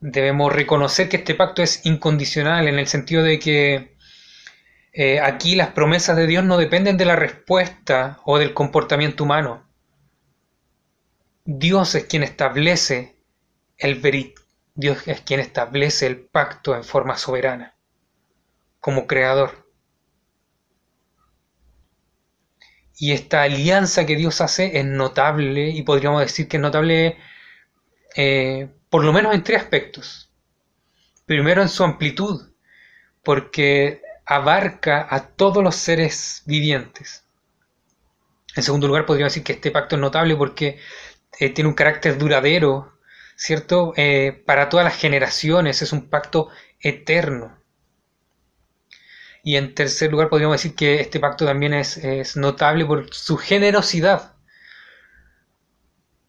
Debemos 0.00 0.52
reconocer 0.52 1.08
que 1.08 1.18
este 1.18 1.36
pacto 1.36 1.62
es 1.62 1.86
incondicional 1.86 2.66
en 2.66 2.80
el 2.80 2.88
sentido 2.88 3.22
de 3.22 3.38
que 3.38 3.96
eh, 4.92 5.20
aquí 5.20 5.54
las 5.54 5.68
promesas 5.68 6.16
de 6.16 6.26
Dios 6.26 6.44
no 6.44 6.56
dependen 6.56 6.96
de 6.96 7.04
la 7.04 7.16
respuesta 7.16 8.18
o 8.24 8.38
del 8.38 8.52
comportamiento 8.52 9.22
humano. 9.22 9.68
Dios 11.44 11.94
es 11.94 12.04
quien 12.04 12.24
establece 12.24 13.16
el 13.76 14.00
verit, 14.00 14.38
Dios 14.74 15.06
es 15.06 15.20
quien 15.20 15.38
establece 15.38 16.06
el 16.06 16.18
pacto 16.18 16.74
en 16.74 16.82
forma 16.82 17.16
soberana, 17.16 17.76
como 18.80 19.06
creador. 19.06 19.67
Y 22.98 23.12
esta 23.12 23.42
alianza 23.42 24.06
que 24.06 24.16
Dios 24.16 24.40
hace 24.40 24.78
es 24.78 24.84
notable 24.84 25.70
y 25.70 25.82
podríamos 25.82 26.20
decir 26.20 26.48
que 26.48 26.56
es 26.56 26.60
notable 26.60 27.16
eh, 28.16 28.68
por 28.90 29.04
lo 29.04 29.12
menos 29.12 29.34
en 29.34 29.44
tres 29.44 29.62
aspectos. 29.62 30.30
Primero 31.26 31.62
en 31.62 31.68
su 31.68 31.84
amplitud, 31.84 32.50
porque 33.22 34.02
abarca 34.26 35.06
a 35.08 35.28
todos 35.28 35.62
los 35.62 35.76
seres 35.76 36.42
vivientes. 36.46 37.24
En 38.56 38.62
segundo 38.62 38.88
lugar, 38.88 39.06
podríamos 39.06 39.32
decir 39.32 39.44
que 39.44 39.52
este 39.52 39.70
pacto 39.70 39.96
es 39.96 40.00
notable 40.00 40.34
porque 40.36 40.78
eh, 41.38 41.50
tiene 41.50 41.68
un 41.68 41.74
carácter 41.74 42.18
duradero, 42.18 42.98
¿cierto? 43.36 43.92
Eh, 43.96 44.42
para 44.46 44.68
todas 44.68 44.84
las 44.84 44.96
generaciones, 44.96 45.82
es 45.82 45.92
un 45.92 46.08
pacto 46.08 46.48
eterno. 46.80 47.57
Y 49.42 49.56
en 49.56 49.74
tercer 49.74 50.10
lugar, 50.10 50.28
podríamos 50.28 50.56
decir 50.56 50.74
que 50.74 51.00
este 51.00 51.20
pacto 51.20 51.44
también 51.44 51.74
es, 51.74 52.36
notable 52.36 52.84
por 52.84 53.14
su 53.14 53.36
generosidad. 53.36 54.34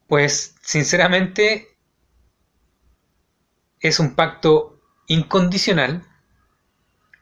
Pues, 0.08 0.56
sinceramente, 0.62 1.68
es 3.80 4.00
un 4.00 4.16
pacto 4.16 4.82
incondicional, 5.08 6.04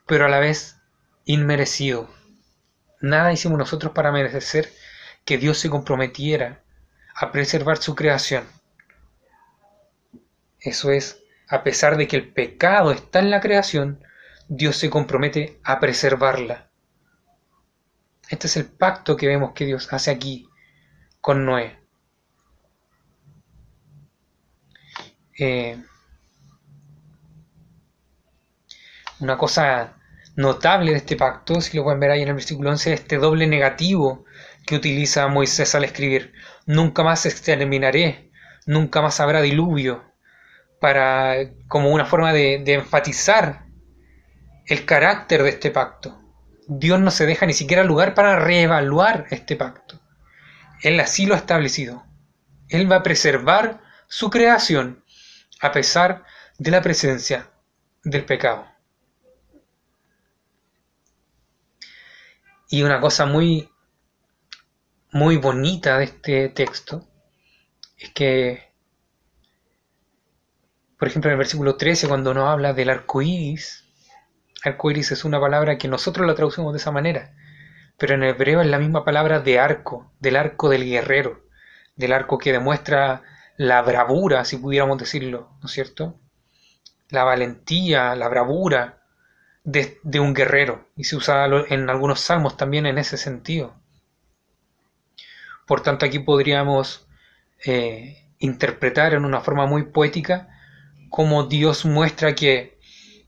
pero 0.06 0.26
a 0.26 0.30
la 0.30 0.40
vez 0.40 0.78
inmerecido. 1.26 2.10
Nada 3.02 3.34
hicimos 3.34 3.58
nosotros 3.58 3.94
para 3.94 4.12
merecer 4.12 4.72
que 5.26 5.38
Dios 5.38 5.58
se 5.60 5.70
comprometiera 5.70 6.64
a 7.16 7.32
preservar 7.32 7.78
su 7.78 7.96
creación. 7.96 8.46
Eso 10.60 10.92
es, 10.92 11.24
a 11.48 11.64
pesar 11.64 11.98
de 11.98 12.08
que 12.08 12.16
el 12.16 12.34
pecado 12.34 12.92
está 12.92 13.20
en 13.20 13.30
la 13.30 13.42
creación, 13.42 14.04
Dios 14.50 14.78
se 14.78 14.90
compromete 14.90 15.60
a 15.64 15.80
preservarla. 15.80 16.70
Este 18.30 18.48
es 18.48 18.58
el 18.58 18.66
pacto 18.66 19.18
que 19.18 19.28
vemos 19.28 19.52
que 19.54 19.66
Dios 19.66 19.92
hace 19.92 20.12
aquí 20.12 20.48
con 21.20 21.46
Noé. 21.46 21.80
Eh, 25.38 25.78
una 29.20 29.38
cosa 29.38 29.98
notable 30.36 30.92
de 30.92 30.98
este 30.98 31.18
pacto, 31.18 31.60
si 31.60 31.76
lo 31.78 31.84
pueden 31.84 32.00
ver 32.00 32.12
ahí 32.12 32.22
en 32.22 32.30
el 32.30 32.36
versículo 32.36 32.70
11, 32.70 32.94
es 32.94 33.02
este 33.02 33.18
doble 33.18 33.48
negativo 33.48 34.26
que 34.66 34.76
utiliza 34.76 35.28
Moisés 35.28 35.76
al 35.76 35.84
escribir. 35.84 36.34
Nunca 36.66 37.04
más 37.04 37.26
exterminaré, 37.26 38.32
nunca 38.66 39.02
más 39.02 39.20
habrá 39.20 39.42
diluvio, 39.42 40.04
para 40.80 41.36
como 41.68 41.92
una 41.92 42.06
forma 42.06 42.34
de 42.34 42.64
enfatizar 42.74 43.67
el 44.68 44.86
carácter 44.86 45.44
de 45.44 45.50
este 45.50 45.72
pacto. 45.72 46.22
Dios 46.68 47.00
no 47.00 47.12
se 47.12 47.26
deja 47.26 47.46
ni 47.46 47.54
siquiera 47.54 47.84
lugar 47.84 48.14
para 48.14 48.38
reevaluar 48.38 49.26
este 49.32 49.56
pacto. 49.56 50.00
Él 50.82 51.00
así 51.00 51.26
lo 51.26 51.34
ha 51.34 51.38
establecido. 51.38 52.06
Él 52.68 52.92
va 52.92 52.98
a 52.98 53.04
preservar 53.04 53.82
su 54.08 54.30
creación 54.30 55.04
a 55.62 55.72
pesar 55.72 56.26
de 56.58 56.72
la 56.72 56.82
presencia 56.82 57.50
del 58.04 58.26
pecado. 58.26 58.68
Y 62.70 62.84
una 62.84 63.00
cosa 63.00 63.26
muy 63.26 63.70
muy 65.12 65.38
bonita 65.38 65.98
de 65.98 66.04
este 66.04 66.50
texto 66.50 67.08
es 67.98 68.10
que 68.12 68.74
por 71.00 71.08
ejemplo 71.08 71.30
en 71.30 71.34
el 71.34 71.38
versículo 71.38 71.78
13 71.78 72.10
cuando 72.10 72.34
nos 72.34 72.50
habla 72.50 72.74
del 72.74 72.90
arco 72.90 73.22
iris 73.22 73.87
Arcoiris 74.64 75.12
es 75.12 75.26
una 75.26 75.40
palabra 75.40 75.78
que 75.78 75.88
nosotros 75.88 76.26
la 76.28 76.36
traducimos 76.36 76.74
de 76.74 76.78
esa 76.78 76.92
manera, 76.92 77.34
pero 77.98 78.16
en 78.16 78.24
hebreo 78.24 78.62
es 78.62 78.68
la 78.68 78.80
misma 78.80 79.04
palabra 79.04 79.40
de 79.40 79.60
arco, 79.60 80.12
del 80.20 80.36
arco 80.36 80.70
del 80.70 80.86
guerrero, 80.86 81.44
del 81.96 82.14
arco 82.14 82.38
que 82.38 82.52
demuestra 82.52 83.24
la 83.58 83.82
bravura, 83.82 84.46
si 84.46 84.58
pudiéramos 84.58 84.98
decirlo, 84.98 85.50
¿no 85.62 85.68
es 85.68 85.72
cierto? 85.72 86.20
La 87.10 87.24
valentía, 87.24 88.16
la 88.16 88.28
bravura 88.28 89.04
de, 89.64 90.00
un 90.20 90.34
guerrero, 90.34 90.88
y 90.96 91.06
se 91.06 91.16
usa 91.16 91.46
en 91.46 91.90
algunos 91.90 92.22
salmos 92.22 92.56
también 92.56 92.86
en 92.86 92.98
ese 92.98 93.18
sentido. 93.18 93.76
Por 95.66 95.82
tanto, 95.82 96.06
aquí 96.06 96.20
podríamos 96.20 97.08
eh, 97.66 98.26
interpretar 98.40 99.14
en 99.14 99.26
una 99.26 99.42
forma 99.42 99.66
muy 99.66 99.84
poética 99.84 100.50
cómo 101.10 101.44
Dios 101.44 101.86
muestra 101.86 102.36
que 102.36 102.77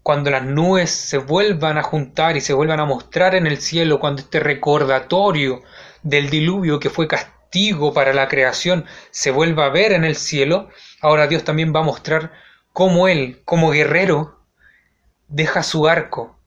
cuando 0.03 0.31
las 0.31 0.43
nubes 0.43 0.89
se 0.91 1.17
vuelvan 1.17 1.77
a 1.77 1.83
juntar 1.83 2.37
y 2.37 2.41
se 2.41 2.53
vuelvan 2.53 2.79
a 2.79 2.85
mostrar 2.85 3.35
en 3.35 3.47
el 3.47 3.59
cielo, 3.59 3.99
cuando 3.99 4.21
este 4.21 4.39
recordatorio 4.39 5.61
del 6.03 6.29
diluvio 6.29 6.79
que 6.79 6.89
fue 6.89 7.07
castigo 7.07 7.93
para 7.93 8.13
la 8.13 8.27
creación 8.27 8.85
se 9.11 9.31
vuelva 9.31 9.65
a 9.65 9.69
ver 9.69 9.91
en 9.91 10.03
el 10.03 10.15
cielo, 10.15 10.69
ahora 11.01 11.27
Dios 11.27 11.43
también 11.43 11.73
va 11.75 11.81
a 11.81 11.83
mostrar 11.83 12.31
cómo 12.73 13.07
él, 13.07 13.41
como 13.45 13.71
guerrero, 13.71 14.39
deja 15.27 15.63
su 15.63 15.87
arco, 15.87 16.39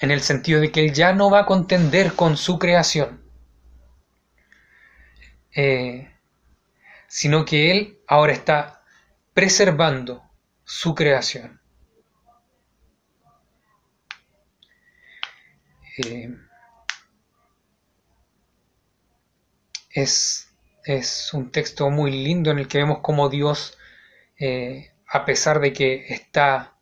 en 0.00 0.10
el 0.10 0.20
sentido 0.20 0.60
de 0.60 0.72
que 0.72 0.84
él 0.84 0.92
ya 0.92 1.12
no 1.12 1.30
va 1.30 1.40
a 1.40 1.46
contender 1.46 2.14
con 2.14 2.36
su 2.36 2.58
creación, 2.58 3.22
eh, 5.54 6.12
sino 7.06 7.44
que 7.44 7.70
él 7.70 8.00
ahora 8.08 8.32
está 8.32 8.82
preservando 9.32 10.22
su 10.64 10.94
creación. 10.94 11.61
Eh, 15.98 16.34
es, 19.90 20.48
un 21.32 21.50
texto 21.50 21.90
muy 21.90 22.10
lindo 22.10 22.50
en 22.50 22.58
el 22.58 22.68
que 22.68 22.78
vemos 22.78 23.00
cómo 23.02 23.28
Dios, 23.28 23.78
eh, 24.38 24.92
a 25.06 25.24
pesar 25.24 25.60
de 25.60 25.72
que 25.72 26.06
está 26.08 26.74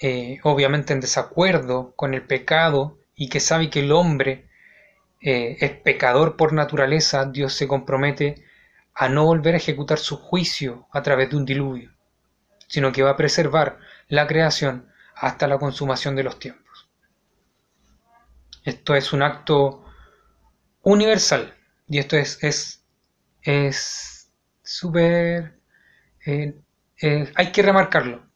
eh, 0.00 0.40
obviamente 0.42 0.92
en 0.92 1.00
desacuerdo 1.00 1.94
con 1.94 2.14
el 2.14 2.22
pecado 2.26 2.98
y 3.14 3.28
que 3.28 3.40
sabe 3.40 3.70
que 3.70 3.80
el 3.80 3.92
hombre 3.92 4.48
es 5.20 5.72
pecador 5.80 6.36
por 6.36 6.52
naturaleza, 6.52 7.24
Dios 7.24 7.52
se 7.54 7.66
compromete 7.66 8.44
a 8.94 9.08
no 9.08 9.24
volver 9.24 9.54
a 9.54 9.56
ejecutar 9.56 9.98
su 9.98 10.16
juicio 10.18 10.86
a 10.92 11.02
través 11.02 11.30
de 11.30 11.36
un 11.36 11.44
diluvio, 11.44 11.90
sino 12.68 12.92
que 12.92 13.02
va 13.02 13.10
a 13.10 13.16
preservar 13.16 13.78
la 14.08 14.28
creación 14.28 14.88
hasta 15.16 15.48
la 15.48 15.58
consumación 15.58 16.14
de 16.14 16.22
los 16.22 16.38
tiempos. 16.38 16.65
Esto 18.66 18.96
es 18.96 19.12
un 19.12 19.22
acto 19.22 19.84
universal 20.82 21.54
y 21.88 21.98
esto 21.98 22.16
es 22.16 22.42
es 22.42 22.84
es 23.40 24.28
eh, 26.26 26.54
eh, 27.00 27.32
hay 27.36 27.52
que 27.52 27.62
remarcarlo. 27.62 28.26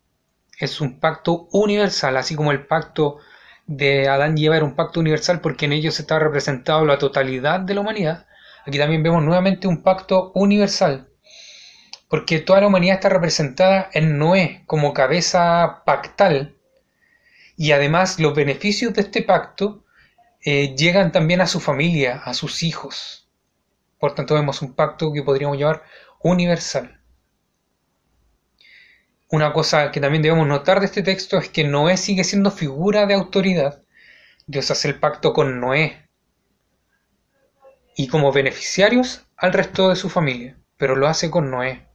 Es 0.56 0.80
un 0.80 1.00
pacto 1.00 1.48
universal 1.50 2.16
así 2.16 2.36
como 2.36 2.52
el 2.52 2.64
pacto 2.64 3.18
de 3.66 4.08
Adán 4.08 4.38
y 4.38 4.46
Eva 4.46 4.56
era 4.56 4.64
un 4.64 4.76
pacto 4.76 5.00
universal 5.00 5.40
porque 5.40 5.64
en 5.64 5.72
ellos 5.72 5.98
estaba 5.98 6.20
representado 6.20 6.86
la 6.86 6.98
totalidad 6.98 7.58
de 7.58 7.74
la 7.74 7.80
humanidad. 7.80 8.28
Aquí 8.64 8.78
también 8.78 9.02
vemos 9.02 9.24
nuevamente 9.24 9.66
un 9.66 9.82
pacto 9.82 10.30
universal 10.36 11.08
porque 12.08 12.38
toda 12.38 12.60
la 12.60 12.68
humanidad 12.68 12.96
está 12.96 13.08
representada 13.08 13.90
en 13.94 14.16
Noé 14.16 14.62
como 14.66 14.94
cabeza 14.94 15.82
pactal 15.84 16.56
y 17.56 17.72
además 17.72 18.20
los 18.20 18.32
beneficios 18.32 18.94
de 18.94 19.00
este 19.02 19.22
pacto 19.22 19.84
eh, 20.42 20.74
llegan 20.74 21.12
también 21.12 21.40
a 21.40 21.46
su 21.46 21.60
familia, 21.60 22.22
a 22.24 22.34
sus 22.34 22.62
hijos. 22.62 23.28
Por 23.98 24.14
tanto, 24.14 24.34
vemos 24.34 24.62
un 24.62 24.74
pacto 24.74 25.12
que 25.12 25.22
podríamos 25.22 25.58
llamar 25.58 25.82
universal. 26.22 27.00
Una 29.28 29.52
cosa 29.52 29.92
que 29.92 30.00
también 30.00 30.22
debemos 30.22 30.46
notar 30.46 30.80
de 30.80 30.86
este 30.86 31.02
texto 31.02 31.38
es 31.38 31.48
que 31.50 31.64
Noé 31.64 31.96
sigue 31.96 32.24
siendo 32.24 32.50
figura 32.50 33.06
de 33.06 33.14
autoridad. 33.14 33.82
Dios 34.46 34.70
hace 34.70 34.88
el 34.88 34.98
pacto 34.98 35.32
con 35.32 35.60
Noé 35.60 36.08
y 37.94 38.08
como 38.08 38.32
beneficiarios 38.32 39.26
al 39.36 39.52
resto 39.52 39.90
de 39.90 39.96
su 39.96 40.08
familia, 40.08 40.58
pero 40.78 40.96
lo 40.96 41.06
hace 41.06 41.30
con 41.30 41.50
Noé. 41.50 41.86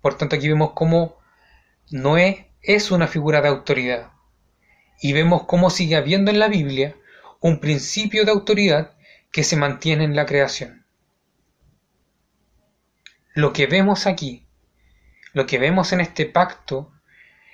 Por 0.00 0.16
tanto, 0.16 0.36
aquí 0.36 0.48
vemos 0.48 0.72
cómo 0.74 1.18
Noé 1.90 2.52
es 2.62 2.90
una 2.90 3.06
figura 3.06 3.42
de 3.42 3.48
autoridad 3.48 4.12
y 5.00 5.12
vemos 5.12 5.44
cómo 5.44 5.70
sigue 5.70 5.96
habiendo 5.96 6.30
en 6.30 6.38
la 6.38 6.48
Biblia 6.48 6.96
un 7.40 7.58
principio 7.58 8.24
de 8.24 8.30
autoridad 8.30 8.94
que 9.32 9.44
se 9.44 9.56
mantiene 9.56 10.04
en 10.04 10.14
la 10.14 10.26
creación. 10.26 10.84
Lo 13.34 13.52
que 13.52 13.66
vemos 13.66 14.06
aquí, 14.06 14.46
lo 15.32 15.46
que 15.46 15.58
vemos 15.58 15.92
en 15.92 16.00
este 16.00 16.26
pacto, 16.26 16.92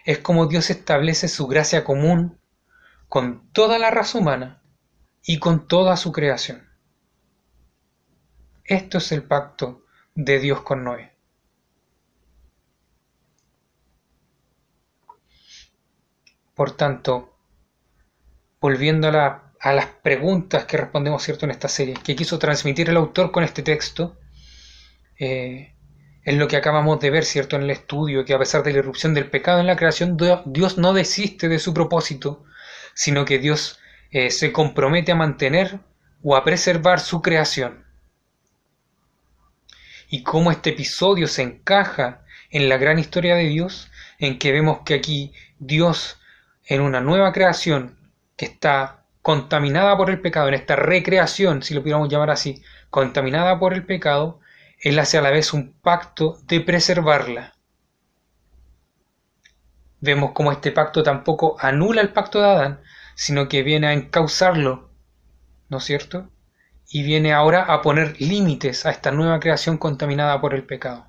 es 0.04 0.18
como 0.18 0.46
Dios 0.46 0.70
establece 0.70 1.28
su 1.28 1.46
gracia 1.46 1.84
común 1.84 2.38
con 3.08 3.50
toda 3.52 3.78
la 3.78 3.90
raza 3.90 4.18
humana 4.18 4.62
y 5.24 5.38
con 5.38 5.68
toda 5.68 5.96
su 5.96 6.12
creación. 6.12 6.68
Esto 8.64 8.98
es 8.98 9.12
el 9.12 9.22
pacto 9.22 9.84
de 10.14 10.40
Dios 10.40 10.62
con 10.62 10.82
Noé. 10.82 11.12
Por 16.54 16.72
tanto, 16.72 17.36
volviendo 18.60 19.08
a 19.08 19.12
la 19.12 19.45
a 19.66 19.72
las 19.72 19.86
preguntas 19.86 20.64
que 20.64 20.76
respondemos 20.76 21.24
cierto 21.24 21.44
en 21.44 21.50
esta 21.50 21.66
serie, 21.66 21.94
que 22.04 22.14
quiso 22.14 22.38
transmitir 22.38 22.88
el 22.88 22.96
autor 22.96 23.32
con 23.32 23.42
este 23.42 23.64
texto, 23.64 24.16
eh, 25.18 25.74
es 26.22 26.36
lo 26.36 26.46
que 26.46 26.56
acabamos 26.56 27.00
de 27.00 27.10
ver 27.10 27.24
cierto 27.24 27.56
en 27.56 27.62
el 27.62 27.70
estudio, 27.70 28.24
que 28.24 28.32
a 28.32 28.38
pesar 28.38 28.62
de 28.62 28.72
la 28.72 28.78
irrupción 28.78 29.12
del 29.12 29.28
pecado 29.28 29.58
en 29.58 29.66
la 29.66 29.74
creación, 29.74 30.16
Dios 30.44 30.78
no 30.78 30.92
desiste 30.92 31.48
de 31.48 31.58
su 31.58 31.74
propósito, 31.74 32.44
sino 32.94 33.24
que 33.24 33.40
Dios 33.40 33.80
eh, 34.12 34.30
se 34.30 34.52
compromete 34.52 35.10
a 35.10 35.16
mantener 35.16 35.80
o 36.22 36.36
a 36.36 36.44
preservar 36.44 37.00
su 37.00 37.20
creación. 37.20 37.84
Y 40.08 40.22
cómo 40.22 40.52
este 40.52 40.70
episodio 40.70 41.26
se 41.26 41.42
encaja 41.42 42.22
en 42.50 42.68
la 42.68 42.76
gran 42.76 43.00
historia 43.00 43.34
de 43.34 43.48
Dios, 43.48 43.90
en 44.20 44.38
que 44.38 44.52
vemos 44.52 44.82
que 44.84 44.94
aquí 44.94 45.32
Dios, 45.58 46.20
en 46.66 46.82
una 46.82 47.00
nueva 47.00 47.32
creación 47.32 47.98
que 48.36 48.44
está 48.44 49.02
contaminada 49.26 49.96
por 49.96 50.08
el 50.08 50.20
pecado, 50.20 50.46
en 50.46 50.54
esta 50.54 50.76
recreación, 50.76 51.60
si 51.60 51.74
lo 51.74 51.80
pudiéramos 51.80 52.08
llamar 52.08 52.30
así, 52.30 52.62
contaminada 52.90 53.58
por 53.58 53.74
el 53.74 53.84
pecado, 53.84 54.38
Él 54.78 54.96
hace 55.00 55.18
a 55.18 55.20
la 55.20 55.32
vez 55.32 55.52
un 55.52 55.72
pacto 55.72 56.38
de 56.46 56.60
preservarla. 56.60 57.54
Vemos 60.00 60.30
como 60.30 60.52
este 60.52 60.70
pacto 60.70 61.02
tampoco 61.02 61.56
anula 61.58 62.02
el 62.02 62.12
pacto 62.12 62.40
de 62.40 62.46
Adán, 62.46 62.80
sino 63.16 63.48
que 63.48 63.64
viene 63.64 63.88
a 63.88 63.94
encauzarlo, 63.94 64.90
¿no 65.70 65.78
es 65.78 65.84
cierto? 65.84 66.30
Y 66.88 67.02
viene 67.02 67.32
ahora 67.32 67.64
a 67.64 67.82
poner 67.82 68.20
límites 68.20 68.86
a 68.86 68.90
esta 68.90 69.10
nueva 69.10 69.40
creación 69.40 69.76
contaminada 69.76 70.40
por 70.40 70.54
el 70.54 70.62
pecado. 70.62 71.04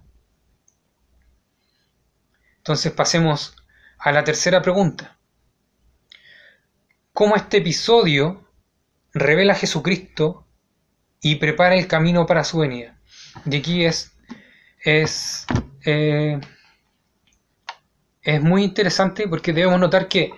Entonces 2.58 2.92
pasemos 2.94 3.56
a 4.00 4.12
la 4.12 4.24
tercera 4.24 4.64
pregunta 4.64 5.17
cómo 7.18 7.36
este 7.36 7.58
episodio 7.58 8.48
revela 9.12 9.54
a 9.54 9.56
Jesucristo 9.56 10.46
y 11.20 11.38
prepara 11.38 11.74
el 11.74 11.88
camino 11.88 12.28
para 12.28 12.44
su 12.44 12.60
venida. 12.60 12.96
De 13.44 13.58
aquí 13.58 13.86
es, 13.86 14.16
es, 14.84 15.48
eh, 15.84 16.40
es 18.22 18.42
muy 18.44 18.64
interesante 18.64 19.28
porque 19.28 19.52
debemos 19.52 19.80
notar 19.80 20.08
que 20.08 20.32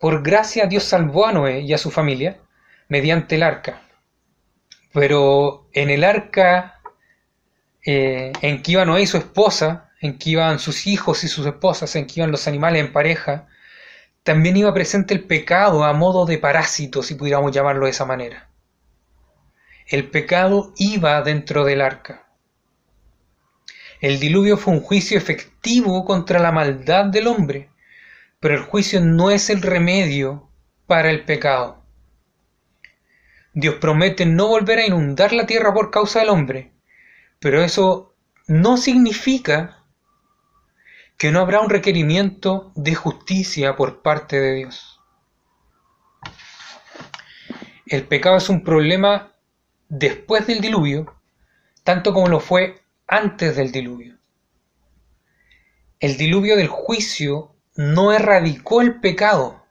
por 0.00 0.24
gracia 0.24 0.66
Dios 0.66 0.82
salvó 0.82 1.24
a 1.24 1.32
Noé 1.32 1.60
y 1.60 1.72
a 1.72 1.78
su 1.78 1.92
familia 1.92 2.40
mediante 2.88 3.36
el 3.36 3.44
arca. 3.44 3.82
Pero 4.92 5.68
en 5.72 5.88
el 5.88 6.02
arca 6.02 6.80
eh, 7.86 8.32
en 8.42 8.62
que 8.62 8.72
iba 8.72 8.84
Noé 8.84 9.02
y 9.02 9.06
su 9.06 9.18
esposa, 9.18 9.92
en 10.00 10.18
que 10.18 10.30
iban 10.30 10.58
sus 10.58 10.88
hijos 10.88 11.22
y 11.22 11.28
sus 11.28 11.46
esposas, 11.46 11.94
en 11.94 12.08
que 12.08 12.14
iban 12.18 12.32
los 12.32 12.48
animales 12.48 12.84
en 12.84 12.92
pareja, 12.92 13.46
también 14.22 14.56
iba 14.56 14.74
presente 14.74 15.14
el 15.14 15.24
pecado 15.24 15.84
a 15.84 15.92
modo 15.92 16.26
de 16.26 16.38
parásito, 16.38 17.02
si 17.02 17.14
pudiéramos 17.14 17.52
llamarlo 17.52 17.86
de 17.86 17.92
esa 17.92 18.04
manera. 18.04 18.48
El 19.86 20.10
pecado 20.10 20.72
iba 20.76 21.22
dentro 21.22 21.64
del 21.64 21.80
arca. 21.80 22.28
El 24.00 24.20
diluvio 24.20 24.56
fue 24.56 24.74
un 24.74 24.80
juicio 24.80 25.16
efectivo 25.18 26.04
contra 26.04 26.38
la 26.38 26.52
maldad 26.52 27.06
del 27.06 27.26
hombre, 27.26 27.70
pero 28.38 28.54
el 28.54 28.62
juicio 28.62 29.00
no 29.00 29.30
es 29.30 29.50
el 29.50 29.62
remedio 29.62 30.48
para 30.86 31.10
el 31.10 31.24
pecado. 31.24 31.82
Dios 33.54 33.76
promete 33.76 34.24
no 34.26 34.46
volver 34.48 34.78
a 34.78 34.86
inundar 34.86 35.32
la 35.32 35.46
tierra 35.46 35.74
por 35.74 35.90
causa 35.90 36.20
del 36.20 36.28
hombre, 36.28 36.70
pero 37.40 37.62
eso 37.62 38.14
no 38.46 38.76
significa 38.76 39.77
que 41.18 41.32
no 41.32 41.40
habrá 41.40 41.60
un 41.60 41.68
requerimiento 41.68 42.70
de 42.76 42.94
justicia 42.94 43.74
por 43.74 44.02
parte 44.02 44.38
de 44.40 44.54
Dios. 44.54 45.00
El 47.86 48.06
pecado 48.06 48.36
es 48.36 48.48
un 48.48 48.62
problema 48.62 49.34
después 49.88 50.46
del 50.46 50.60
diluvio, 50.60 51.12
tanto 51.82 52.12
como 52.14 52.28
lo 52.28 52.38
fue 52.38 52.82
antes 53.08 53.56
del 53.56 53.72
diluvio. 53.72 54.16
El 55.98 56.16
diluvio 56.16 56.56
del 56.56 56.68
juicio 56.68 57.56
no 57.74 58.12
erradicó 58.12 58.80
el 58.80 59.00
pecado. 59.00 59.66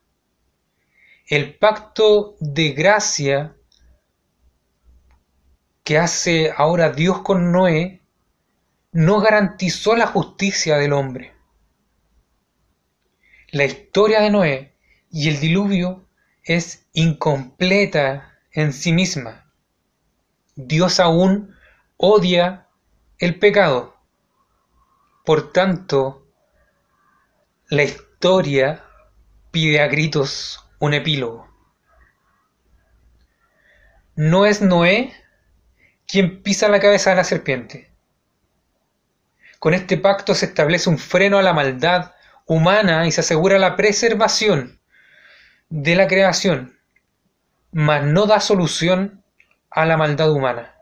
El 1.27 1.57
pacto 1.57 2.35
de 2.41 2.71
gracia 2.71 3.55
que 5.85 5.97
hace 5.97 6.51
ahora 6.57 6.89
Dios 6.89 7.21
con 7.21 7.53
Noé 7.53 8.01
no 8.91 9.21
garantizó 9.21 9.95
la 9.95 10.07
justicia 10.07 10.75
del 10.77 10.91
hombre 10.91 11.36
la 13.57 13.65
historia 13.65 14.21
de 14.21 14.29
Noé 14.29 14.75
y 15.09 15.29
el 15.29 15.39
diluvio 15.39 16.05
es 16.43 16.85
incompleta 16.93 18.37
en 18.51 18.71
sí 18.71 18.93
misma. 18.93 19.51
Dios 20.55 20.99
aún 20.99 21.55
odia 21.97 22.67
el 23.17 23.39
pecado. 23.39 23.97
Por 25.25 25.51
tanto, 25.51 26.27
la 27.69 27.81
historia 27.81 28.85
pide 29.49 29.81
a 29.81 29.87
gritos 29.87 30.63
un 30.77 30.93
epílogo. 30.93 31.47
No 34.15 34.45
es 34.45 34.61
Noé 34.61 35.15
quien 36.05 36.43
pisa 36.43 36.69
la 36.69 36.79
cabeza 36.79 37.09
de 37.09 37.15
la 37.15 37.23
serpiente. 37.23 37.91
Con 39.57 39.73
este 39.73 39.97
pacto 39.97 40.35
se 40.35 40.45
establece 40.45 40.91
un 40.91 40.99
freno 40.99 41.39
a 41.39 41.41
la 41.41 41.53
maldad 41.53 42.11
humana 42.47 43.05
y 43.05 43.11
se 43.11 43.21
asegura 43.21 43.59
la 43.59 43.75
preservación 43.75 44.79
de 45.69 45.95
la 45.95 46.07
creación, 46.07 46.79
mas 47.71 48.03
no 48.03 48.25
da 48.25 48.39
solución 48.39 49.23
a 49.69 49.85
la 49.85 49.97
maldad 49.97 50.31
humana. 50.31 50.75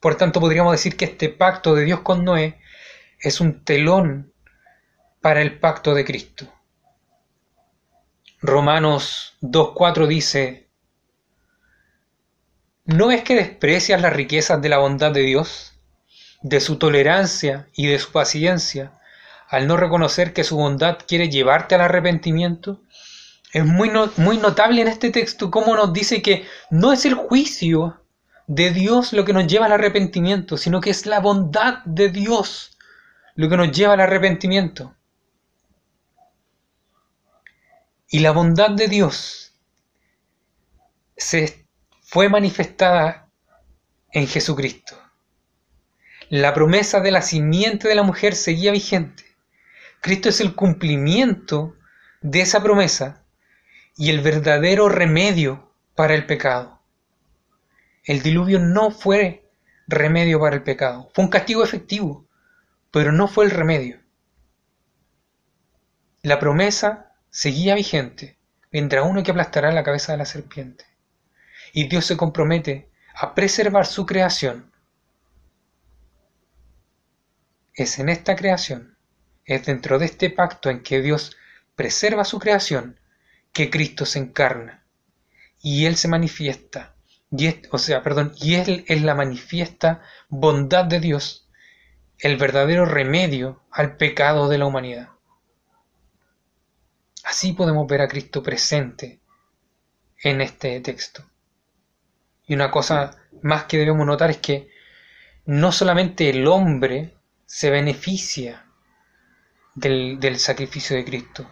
Por 0.00 0.16
tanto, 0.16 0.40
podríamos 0.40 0.72
decir 0.72 0.96
que 0.96 1.04
este 1.04 1.28
pacto 1.28 1.74
de 1.74 1.84
Dios 1.84 2.00
con 2.00 2.24
Noé 2.24 2.58
es 3.20 3.40
un 3.40 3.64
telón 3.64 4.32
para 5.20 5.42
el 5.42 5.60
pacto 5.60 5.94
de 5.94 6.04
Cristo. 6.04 6.52
Romanos 8.40 9.36
2.4 9.42 10.06
dice, 10.08 10.68
¿no 12.84 13.12
es 13.12 13.22
que 13.22 13.36
desprecias 13.36 14.00
las 14.00 14.12
riquezas 14.12 14.60
de 14.60 14.68
la 14.68 14.78
bondad 14.78 15.12
de 15.12 15.20
Dios, 15.20 15.78
de 16.40 16.60
su 16.60 16.78
tolerancia 16.78 17.68
y 17.74 17.86
de 17.86 18.00
su 18.00 18.10
paciencia, 18.10 18.98
al 19.52 19.66
no 19.66 19.76
reconocer 19.76 20.32
que 20.32 20.44
su 20.44 20.56
bondad 20.56 20.98
quiere 21.06 21.28
llevarte 21.28 21.74
al 21.74 21.82
arrepentimiento? 21.82 22.80
Es 23.52 23.66
muy, 23.66 23.90
muy 24.16 24.38
notable 24.38 24.80
en 24.80 24.88
este 24.88 25.10
texto 25.10 25.50
cómo 25.50 25.76
nos 25.76 25.92
dice 25.92 26.22
que 26.22 26.46
no 26.70 26.90
es 26.90 27.04
el 27.04 27.12
juicio 27.12 28.00
de 28.46 28.70
Dios 28.70 29.12
lo 29.12 29.26
que 29.26 29.34
nos 29.34 29.46
lleva 29.46 29.66
al 29.66 29.72
arrepentimiento, 29.72 30.56
sino 30.56 30.80
que 30.80 30.88
es 30.88 31.04
la 31.04 31.20
bondad 31.20 31.84
de 31.84 32.08
Dios 32.08 32.78
lo 33.34 33.50
que 33.50 33.58
nos 33.58 33.70
lleva 33.72 33.92
al 33.92 34.00
arrepentimiento. 34.00 34.94
Y 38.08 38.20
la 38.20 38.30
bondad 38.30 38.70
de 38.70 38.88
Dios 38.88 39.52
se 41.14 41.66
fue 42.00 42.30
manifestada 42.30 43.28
en 44.12 44.26
Jesucristo. 44.26 44.98
La 46.30 46.54
promesa 46.54 47.00
de 47.00 47.10
la 47.10 47.20
simiente 47.20 47.86
de 47.86 47.94
la 47.94 48.02
mujer 48.02 48.34
seguía 48.34 48.72
vigente. 48.72 49.31
Cristo 50.02 50.30
es 50.30 50.40
el 50.40 50.56
cumplimiento 50.56 51.76
de 52.22 52.40
esa 52.40 52.60
promesa 52.60 53.24
y 53.96 54.10
el 54.10 54.20
verdadero 54.20 54.88
remedio 54.88 55.72
para 55.94 56.14
el 56.14 56.26
pecado. 56.26 56.82
El 58.02 58.20
diluvio 58.20 58.58
no 58.58 58.90
fue 58.90 59.48
remedio 59.86 60.40
para 60.40 60.56
el 60.56 60.64
pecado, 60.64 61.08
fue 61.14 61.24
un 61.24 61.30
castigo 61.30 61.62
efectivo, 61.62 62.26
pero 62.90 63.12
no 63.12 63.28
fue 63.28 63.44
el 63.44 63.52
remedio. 63.52 64.00
La 66.22 66.40
promesa 66.40 67.12
seguía 67.30 67.76
vigente, 67.76 68.40
vendrá 68.72 69.04
uno 69.04 69.22
que 69.22 69.30
aplastará 69.30 69.70
la 69.70 69.84
cabeza 69.84 70.10
de 70.10 70.18
la 70.18 70.26
serpiente. 70.26 70.84
Y 71.72 71.86
Dios 71.86 72.06
se 72.06 72.16
compromete 72.16 72.90
a 73.14 73.36
preservar 73.36 73.86
su 73.86 74.04
creación. 74.04 74.72
Es 77.72 78.00
en 78.00 78.08
esta 78.08 78.34
creación, 78.34 78.91
es 79.52 79.66
dentro 79.66 79.98
de 79.98 80.06
este 80.06 80.30
pacto 80.30 80.70
en 80.70 80.82
que 80.82 81.00
Dios 81.00 81.36
preserva 81.74 82.24
su 82.24 82.38
creación, 82.38 82.98
que 83.52 83.70
Cristo 83.70 84.06
se 84.06 84.18
encarna 84.18 84.84
y 85.60 85.86
Él 85.86 85.96
se 85.96 86.08
manifiesta. 86.08 86.94
Y 87.30 87.46
es, 87.46 87.56
o 87.70 87.78
sea, 87.78 88.02
perdón, 88.02 88.32
y 88.40 88.56
Él 88.56 88.84
es 88.88 89.02
la 89.02 89.14
manifiesta 89.14 90.02
bondad 90.28 90.84
de 90.84 91.00
Dios, 91.00 91.48
el 92.18 92.36
verdadero 92.36 92.84
remedio 92.84 93.62
al 93.70 93.96
pecado 93.96 94.48
de 94.48 94.58
la 94.58 94.66
humanidad. 94.66 95.08
Así 97.24 97.52
podemos 97.52 97.86
ver 97.86 98.02
a 98.02 98.08
Cristo 98.08 98.42
presente 98.42 99.20
en 100.22 100.40
este 100.40 100.80
texto. 100.80 101.24
Y 102.46 102.54
una 102.54 102.70
cosa 102.70 103.16
más 103.42 103.64
que 103.64 103.78
debemos 103.78 104.06
notar 104.06 104.30
es 104.30 104.38
que 104.38 104.70
no 105.46 105.72
solamente 105.72 106.28
el 106.30 106.46
hombre 106.46 107.16
se 107.46 107.70
beneficia 107.70 108.66
del, 109.74 110.38
sacrificio 110.38 110.96
de 110.96 111.04
Cristo, 111.04 111.50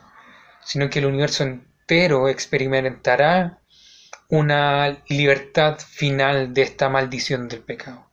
sino 0.65 0.91
que 0.91 0.99
el 0.99 1.07
universo 1.07 1.45
entero 1.45 2.29
experimentará 2.29 3.61
una 4.29 5.03
libertad 5.09 5.79
final 5.79 6.55
de 6.55 6.63
esta 6.63 6.89
maldición 6.89 7.49
del 7.49 7.61
pecado. 7.61 8.11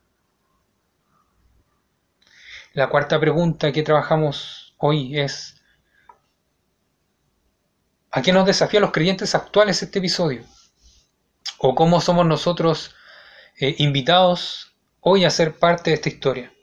La 2.73 2.89
cuarta 2.89 3.19
pregunta 3.19 3.71
que 3.71 3.83
trabajamos 3.83 4.75
hoy 4.77 5.19
es, 5.19 5.57
¿A 8.17 8.21
qué 8.21 8.31
nos 8.31 8.45
desafía 8.45 8.79
a 8.79 8.81
los 8.81 8.91
creyentes 8.91 9.35
actuales 9.35 9.83
este 9.83 9.99
episodio? 9.99 10.43
¿O 11.59 11.75
cómo 11.75 12.01
somos 12.01 12.25
nosotros 12.25 12.95
eh, 13.59 13.75
invitados 13.77 14.75
hoy 15.01 15.25
a 15.25 15.29
ser 15.29 15.59
parte 15.59 15.91
de 15.91 15.95
esta 15.95 16.09
historia? 16.09 16.53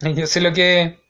Yo 0.00 0.26
sé 0.28 0.40
lo 0.40 0.52
que, 0.52 1.03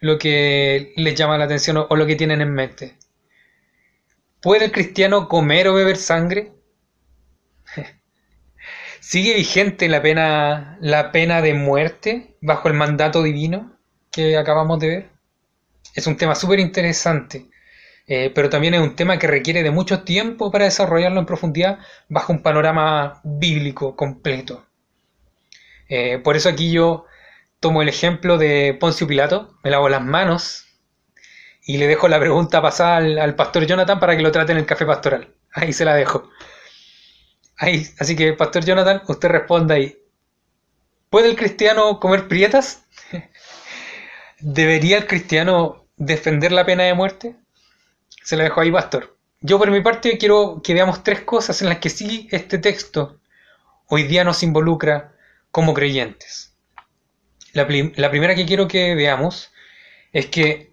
lo 0.00 0.18
que 0.18 0.92
les 0.96 1.14
llama 1.14 1.38
la 1.38 1.44
atención 1.44 1.76
o, 1.76 1.96
lo 1.96 2.06
que 2.06 2.16
tienen 2.16 2.40
en 2.40 2.52
mente. 2.52 2.96
¿Puede 4.40 4.66
el 4.66 4.72
cristiano 4.72 5.28
comer 5.28 5.68
o 5.68 5.74
beber 5.74 5.96
sangre? 5.96 6.52
¿Sigue 9.00 9.34
vigente 9.34 9.88
la 9.88 10.02
pena, 10.02 10.78
la 10.80 11.12
pena 11.12 11.42
de 11.42 11.54
muerte 11.54 12.36
bajo 12.40 12.68
el 12.68 12.74
mandato 12.74 13.22
divino 13.22 13.76
que 14.10 14.36
acabamos 14.36 14.78
de 14.80 14.88
ver? 14.88 15.10
Es 15.94 16.06
un 16.06 16.16
tema 16.16 16.34
súper 16.34 16.60
interesante 16.60 17.48
eh, 18.10 18.32
pero 18.34 18.48
también 18.48 18.72
es 18.72 18.80
un 18.80 18.96
tema 18.96 19.18
que 19.18 19.26
requiere 19.26 19.62
de 19.62 19.70
mucho 19.70 20.02
tiempo 20.02 20.50
para 20.50 20.64
desarrollarlo 20.64 21.20
en 21.20 21.26
profundidad 21.26 21.78
bajo 22.08 22.32
un 22.32 22.42
panorama 22.42 23.20
bíblico 23.22 23.94
completo. 23.94 24.64
Eh, 25.90 26.18
por 26.18 26.34
eso 26.34 26.48
aquí 26.48 26.70
yo 26.70 27.04
tomo 27.60 27.82
el 27.82 27.88
ejemplo 27.88 28.38
de 28.38 28.76
Poncio 28.78 29.06
Pilato, 29.06 29.58
me 29.64 29.70
lavo 29.70 29.88
las 29.88 30.02
manos 30.02 30.66
y 31.62 31.78
le 31.78 31.86
dejo 31.86 32.08
la 32.08 32.20
pregunta 32.20 32.62
pasada 32.62 32.96
al, 32.96 33.34
pastor 33.34 33.66
Jonathan 33.66 34.00
para 34.00 34.16
que 34.16 34.22
lo 34.22 34.32
trate 34.32 34.52
en 34.52 34.58
el 34.58 34.66
café 34.66 34.86
pastoral. 34.86 35.34
Ahí 35.52 35.72
se 35.72 35.84
la 35.84 35.94
dejo. 35.94 36.30
Ahí, 37.56 37.86
así 37.98 38.16
que, 38.16 38.32
pastor 38.32 38.64
Jonathan, 38.64 39.02
usted 39.06 39.28
responda 39.28 39.74
ahí. 39.74 39.98
¿Puede 41.10 41.28
el 41.28 41.36
cristiano 41.36 42.00
comer 42.00 42.28
prietas? 42.28 42.84
¿Debería 44.40 44.98
el 44.98 45.06
cristiano 45.06 45.86
defender 45.96 46.52
la 46.52 46.64
pena 46.64 46.84
de 46.84 46.94
muerte? 46.94 47.36
Se 48.22 48.36
la 48.36 48.44
dejo 48.44 48.60
ahí, 48.60 48.70
Pastor. 48.70 49.16
Yo 49.40 49.58
por 49.58 49.70
mi 49.70 49.80
parte 49.80 50.18
quiero 50.18 50.60
que 50.62 50.74
veamos 50.74 51.02
tres 51.02 51.22
cosas 51.22 51.62
en 51.62 51.68
las 51.68 51.78
que 51.78 51.90
sí 51.90 52.28
este 52.30 52.58
texto 52.58 53.20
hoy 53.86 54.02
día 54.02 54.24
nos 54.24 54.42
involucra 54.42 55.12
como 55.50 55.74
creyentes. 55.74 56.47
La, 57.52 57.66
primera 57.66 58.34
que 58.34 58.46
quiero 58.46 58.68
que 58.68 58.94
veamos 58.94 59.52
es 60.12 60.26
que 60.26 60.72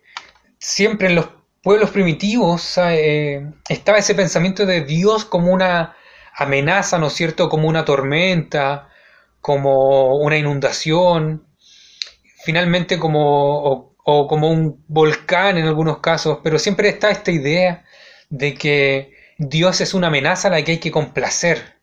siempre 0.59 1.07
en 1.07 1.15
los 1.15 1.29
pueblos 1.63 1.89
primitivos 1.89 2.77
eh, 2.77 3.45
estaba 3.69 3.97
ese 3.97 4.15
pensamiento 4.15 4.65
de 4.65 4.81
Dios 4.81 5.25
como 5.25 5.51
una 5.51 5.95
amenaza, 6.35 6.97
¿no 6.99 7.07
es 7.07 7.13
cierto? 7.13 7.49
Como 7.49 7.67
una 7.67 7.85
tormenta, 7.85 8.89
como 9.41 10.17
una 10.17 10.37
inundación, 10.37 11.47
finalmente 12.43 12.99
como, 12.99 13.95
o 14.03 14.27
como 14.27 14.49
un 14.49 14.83
volcán 14.87 15.57
en 15.57 15.65
algunos 15.65 15.99
casos, 15.99 16.39
pero 16.43 16.59
siempre 16.59 16.89
está 16.89 17.09
esta 17.09 17.31
idea 17.31 17.85
de 18.29 18.53
que 18.53 19.13
Dios 19.37 19.81
es 19.81 19.93
una 19.93 20.07
amenaza 20.07 20.47
a 20.47 20.51
la 20.51 20.63
que 20.63 20.73
hay 20.73 20.79
que 20.79 20.91
complacer. 20.91 21.75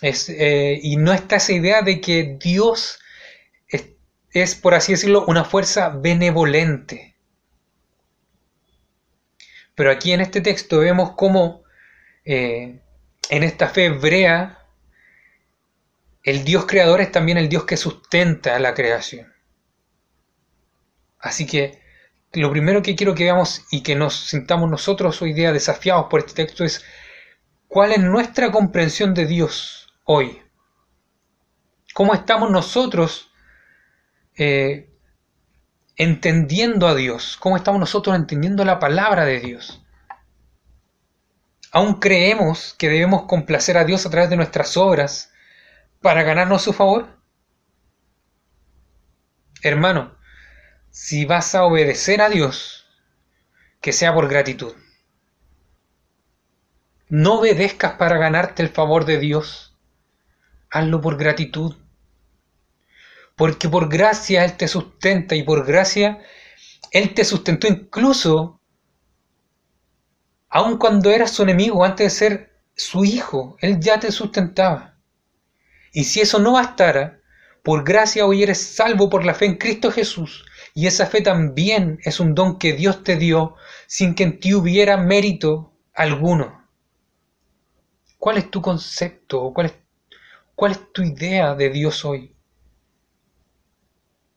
Eh, 0.00 0.80
y 0.82 0.96
no 0.96 1.12
está 1.12 1.36
esa 1.36 1.52
idea 1.52 1.82
de 1.82 2.00
que 2.00 2.36
Dios 2.40 2.98
es, 4.32 4.54
por 4.54 4.74
así 4.74 4.92
decirlo, 4.92 5.24
una 5.26 5.44
fuerza 5.44 5.90
benevolente. 5.90 7.16
Pero 9.74 9.90
aquí 9.90 10.12
en 10.12 10.20
este 10.20 10.40
texto 10.40 10.78
vemos 10.78 11.12
cómo 11.16 11.62
eh, 12.24 12.80
en 13.30 13.42
esta 13.42 13.68
fe 13.68 13.86
hebrea 13.86 14.58
el 16.22 16.44
Dios 16.44 16.66
creador 16.66 17.00
es 17.00 17.10
también 17.10 17.38
el 17.38 17.48
Dios 17.48 17.64
que 17.64 17.76
sustenta 17.76 18.58
la 18.58 18.74
creación. 18.74 19.32
Así 21.18 21.46
que 21.46 21.82
lo 22.32 22.50
primero 22.50 22.82
que 22.82 22.94
quiero 22.94 23.14
que 23.14 23.24
veamos 23.24 23.64
y 23.70 23.82
que 23.82 23.94
nos 23.94 24.14
sintamos 24.14 24.70
nosotros 24.70 25.20
hoy 25.20 25.32
día 25.32 25.52
desafiados 25.52 26.06
por 26.08 26.20
este 26.20 26.34
texto 26.34 26.64
es 26.64 26.84
cuál 27.66 27.92
es 27.92 28.00
nuestra 28.00 28.50
comprensión 28.52 29.14
de 29.14 29.26
Dios 29.26 29.92
hoy. 30.04 30.42
¿Cómo 31.92 32.14
estamos 32.14 32.50
nosotros 32.50 33.31
eh, 34.36 34.90
entendiendo 35.96 36.88
a 36.88 36.94
Dios? 36.94 37.36
¿Cómo 37.40 37.56
estamos 37.56 37.80
nosotros 37.80 38.16
entendiendo 38.16 38.64
la 38.64 38.78
palabra 38.78 39.24
de 39.24 39.40
Dios? 39.40 39.82
¿Aún 41.70 42.00
creemos 42.00 42.74
que 42.78 42.88
debemos 42.88 43.22
complacer 43.22 43.78
a 43.78 43.84
Dios 43.84 44.04
a 44.04 44.10
través 44.10 44.30
de 44.30 44.36
nuestras 44.36 44.76
obras 44.76 45.32
para 46.00 46.22
ganarnos 46.22 46.62
su 46.62 46.72
favor? 46.72 47.08
Hermano, 49.62 50.16
si 50.90 51.24
vas 51.24 51.54
a 51.54 51.64
obedecer 51.64 52.20
a 52.20 52.28
Dios, 52.28 52.86
que 53.80 53.92
sea 53.92 54.12
por 54.12 54.28
gratitud. 54.28 54.74
No 57.08 57.40
obedezcas 57.40 57.94
para 57.94 58.16
ganarte 58.16 58.62
el 58.62 58.70
favor 58.70 59.04
de 59.04 59.18
Dios. 59.18 59.76
Hazlo 60.70 61.00
por 61.00 61.16
gratitud. 61.16 61.76
Porque 63.36 63.68
por 63.68 63.88
gracia 63.88 64.44
Él 64.44 64.56
te 64.56 64.68
sustenta 64.68 65.34
y 65.34 65.42
por 65.42 65.66
gracia 65.66 66.22
Él 66.90 67.14
te 67.14 67.24
sustentó 67.24 67.66
incluso 67.66 68.60
aun 70.54 70.76
cuando 70.76 71.10
eras 71.10 71.30
su 71.30 71.44
enemigo, 71.44 71.82
antes 71.82 72.12
de 72.12 72.18
ser 72.18 72.52
su 72.76 73.06
hijo, 73.06 73.56
Él 73.60 73.80
ya 73.80 73.98
te 73.98 74.12
sustentaba. 74.12 74.98
Y 75.92 76.04
si 76.04 76.20
eso 76.20 76.38
no 76.38 76.52
bastara, 76.52 77.22
por 77.62 77.84
gracia 77.84 78.26
hoy 78.26 78.42
eres 78.42 78.60
salvo 78.60 79.08
por 79.08 79.24
la 79.24 79.34
fe 79.34 79.46
en 79.46 79.56
Cristo 79.56 79.90
Jesús. 79.90 80.44
Y 80.74 80.86
esa 80.86 81.06
fe 81.06 81.22
también 81.22 82.00
es 82.04 82.20
un 82.20 82.34
don 82.34 82.58
que 82.58 82.74
Dios 82.74 83.02
te 83.02 83.16
dio 83.16 83.54
sin 83.86 84.14
que 84.14 84.24
en 84.24 84.40
ti 84.40 84.52
hubiera 84.52 84.98
mérito 84.98 85.72
alguno. 85.94 86.68
¿Cuál 88.18 88.38
es 88.38 88.50
tu 88.50 88.60
concepto? 88.60 89.52
¿Cuál 89.54 89.66
es, 89.66 89.74
cuál 90.54 90.72
es 90.72 90.92
tu 90.92 91.02
idea 91.02 91.54
de 91.54 91.70
Dios 91.70 92.04
hoy? 92.04 92.31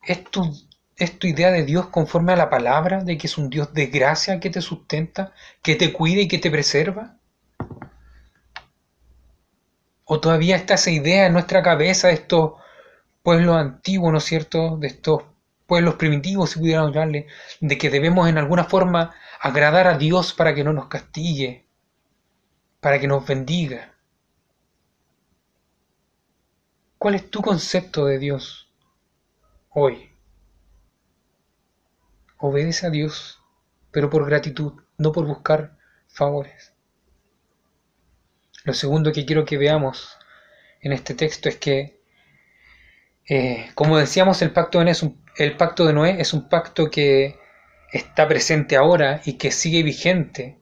¿Es 0.05 0.23
tu 0.25 0.43
¿Es 0.97 1.19
tu 1.19 1.27
idea 1.27 1.51
de 1.51 1.65
Dios 1.65 1.87
conforme 1.87 2.31
a 2.33 2.37
la 2.37 2.49
palabra, 2.49 3.03
de 3.03 3.17
que 3.17 3.27
es 3.27 3.37
un 3.37 3.49
Dios 3.49 3.73
de 3.73 3.87
gracia 3.87 4.39
que 4.39 4.49
te 4.49 4.61
sustenta, 4.61 5.33
que 5.61 5.75
te 5.75 5.91
cuida 5.91 6.21
y 6.21 6.27
que 6.27 6.37
te 6.37 6.49
preserva? 6.49 7.17
¿O 10.05 10.21
todavía 10.21 10.55
está 10.55 10.75
esa 10.75 10.91
idea 10.91 11.25
en 11.25 11.33
nuestra 11.33 11.61
cabeza 11.61 12.07
de 12.07 12.13
estos 12.13 12.53
pueblos 13.23 13.57
antiguos, 13.57 14.11
¿no 14.11 14.19
es 14.19 14.23
cierto? 14.23 14.77
De 14.77 14.87
estos 14.87 15.23
pueblos 15.67 15.95
primitivos, 15.95 16.51
si 16.51 16.59
pudiéramos 16.59 16.93
llamarle, 16.93 17.27
de 17.59 17.77
que 17.77 17.89
debemos 17.89 18.29
en 18.29 18.37
alguna 18.37 18.63
forma 18.63 19.13
agradar 19.41 19.87
a 19.87 19.97
Dios 19.97 20.33
para 20.33 20.55
que 20.55 20.63
no 20.63 20.71
nos 20.71 20.87
castigue, 20.87 21.65
para 22.79 22.99
que 22.99 23.07
nos 23.07 23.25
bendiga. 23.27 23.93
¿Cuál 26.97 27.15
es 27.15 27.29
tu 27.29 27.41
concepto 27.41 28.05
de 28.05 28.17
Dios 28.17 28.64
hoy? 29.75 30.09
Obedece 32.37 32.87
a 32.87 32.89
Dios, 32.89 33.41
pero 33.91 34.09
por 34.09 34.25
gratitud, 34.25 34.73
no 34.97 35.11
por 35.11 35.25
buscar 35.25 35.77
favores. 36.07 36.73
Lo 38.63 38.73
segundo 38.73 39.11
que 39.11 39.25
quiero 39.25 39.45
que 39.45 39.57
veamos 39.57 40.17
en 40.81 40.93
este 40.93 41.13
texto 41.13 41.49
es 41.49 41.57
que, 41.57 41.99
eh, 43.29 43.69
como 43.75 43.97
decíamos, 43.97 44.41
el 44.41 44.51
pacto, 44.51 44.79
de 44.79 44.85
Noé 44.85 44.95
el 45.37 45.57
pacto 45.57 45.85
de 45.85 45.93
Noé 45.93 46.21
es 46.21 46.33
un 46.33 46.47
pacto 46.47 46.89
que 46.89 47.37
está 47.91 48.27
presente 48.27 48.77
ahora 48.77 49.21
y 49.25 49.33
que 49.33 49.51
sigue 49.51 49.83
vigente, 49.83 50.61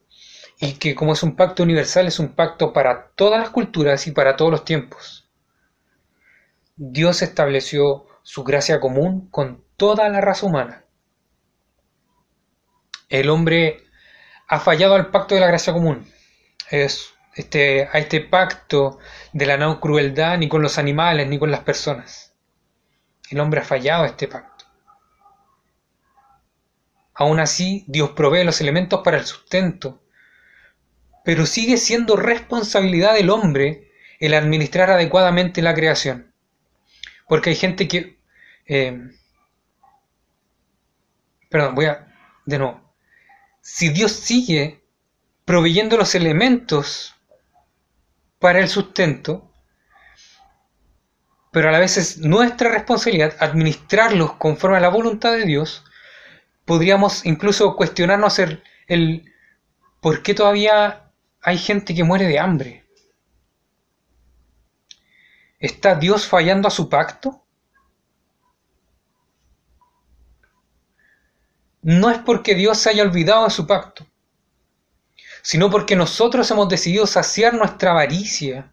y 0.59 0.73
que 0.73 0.95
como 0.95 1.13
es 1.13 1.21
un 1.21 1.35
pacto 1.35 1.61
universal, 1.63 2.07
es 2.07 2.19
un 2.19 2.33
pacto 2.33 2.73
para 2.73 3.09
todas 3.15 3.39
las 3.39 3.51
culturas 3.51 4.07
y 4.07 4.11
para 4.11 4.35
todos 4.35 4.51
los 4.51 4.65
tiempos. 4.65 5.29
Dios 6.75 7.21
estableció 7.21 8.07
su 8.23 8.43
gracia 8.43 8.79
común 8.79 9.29
con 9.29 9.63
toda 9.77 10.09
la 10.09 10.21
raza 10.21 10.47
humana 10.47 10.83
el 13.13 13.29
hombre 13.29 13.83
ha 14.47 14.59
fallado 14.59 14.95
al 14.95 15.11
pacto 15.11 15.35
de 15.35 15.41
la 15.41 15.47
gracia 15.47 15.71
común. 15.71 16.11
Es 16.71 17.13
este, 17.35 17.87
a 17.91 17.99
este 17.99 18.21
pacto 18.21 18.97
de 19.33 19.45
la 19.45 19.55
no 19.55 19.79
crueldad 19.79 20.39
ni 20.39 20.49
con 20.49 20.63
los 20.63 20.79
animales 20.79 21.27
ni 21.27 21.37
con 21.37 21.51
las 21.51 21.59
personas. 21.59 22.33
El 23.29 23.39
hombre 23.39 23.61
ha 23.61 23.63
fallado 23.63 24.03
a 24.03 24.07
este 24.07 24.27
pacto. 24.27 24.65
Aún 27.13 27.39
así, 27.39 27.85
Dios 27.87 28.11
provee 28.11 28.43
los 28.43 28.59
elementos 28.61 29.01
para 29.03 29.17
el 29.17 29.25
sustento, 29.25 30.01
pero 31.23 31.45
sigue 31.45 31.77
siendo 31.77 32.15
responsabilidad 32.15 33.13
del 33.13 33.29
hombre 33.29 33.91
el 34.19 34.33
administrar 34.33 34.89
adecuadamente 34.89 35.61
la 35.61 35.75
creación. 35.75 36.32
Porque 37.27 37.51
hay 37.51 37.55
gente 37.55 37.87
que... 37.87 38.19
Eh, 38.67 39.11
perdón, 41.49 41.75
voy 41.75 41.85
a... 41.85 42.07
De 42.45 42.57
nuevo 42.57 42.83
si 43.63 43.89
Dios 43.89 44.11
sigue 44.11 44.83
proveyendo 45.45 45.97
los 45.97 46.15
elementos 46.15 47.15
para 48.37 48.59
el 48.59 48.67
sustento, 48.67 49.49
pero 51.49 51.69
a 51.69 51.71
la 51.71 51.79
vez 51.79 51.97
es 51.97 52.17
nuestra 52.17 52.69
responsabilidad 52.69 53.35
administrarlos 53.39 54.33
conforme 54.33 54.77
a 54.77 54.81
la 54.81 54.89
voluntad 54.89 55.31
de 55.31 55.45
Dios, 55.45 55.85
podríamos 56.65 57.25
incluso 57.25 57.75
cuestionarnos 57.77 58.37
el, 58.39 58.63
el 58.87 59.33
por 60.01 60.23
qué 60.23 60.33
todavía 60.33 61.11
hay 61.41 61.57
gente 61.57 61.95
que 61.95 62.03
muere 62.03 62.27
de 62.27 62.39
hambre. 62.39 62.82
¿Está 65.63 65.95
Dios 65.95 66.27
fallando 66.27 66.67
a 66.67 66.71
su 66.71 66.89
pacto? 66.89 67.43
no 71.83 72.09
es 72.09 72.17
porque 72.19 72.55
Dios 72.55 72.77
se 72.77 72.89
haya 72.89 73.03
olvidado 73.03 73.43
de 73.43 73.49
su 73.49 73.67
pacto, 73.67 74.05
sino 75.41 75.69
porque 75.69 75.95
nosotros 75.95 76.49
hemos 76.49 76.69
decidido 76.69 77.05
saciar 77.05 77.53
nuestra 77.53 77.91
avaricia, 77.91 78.71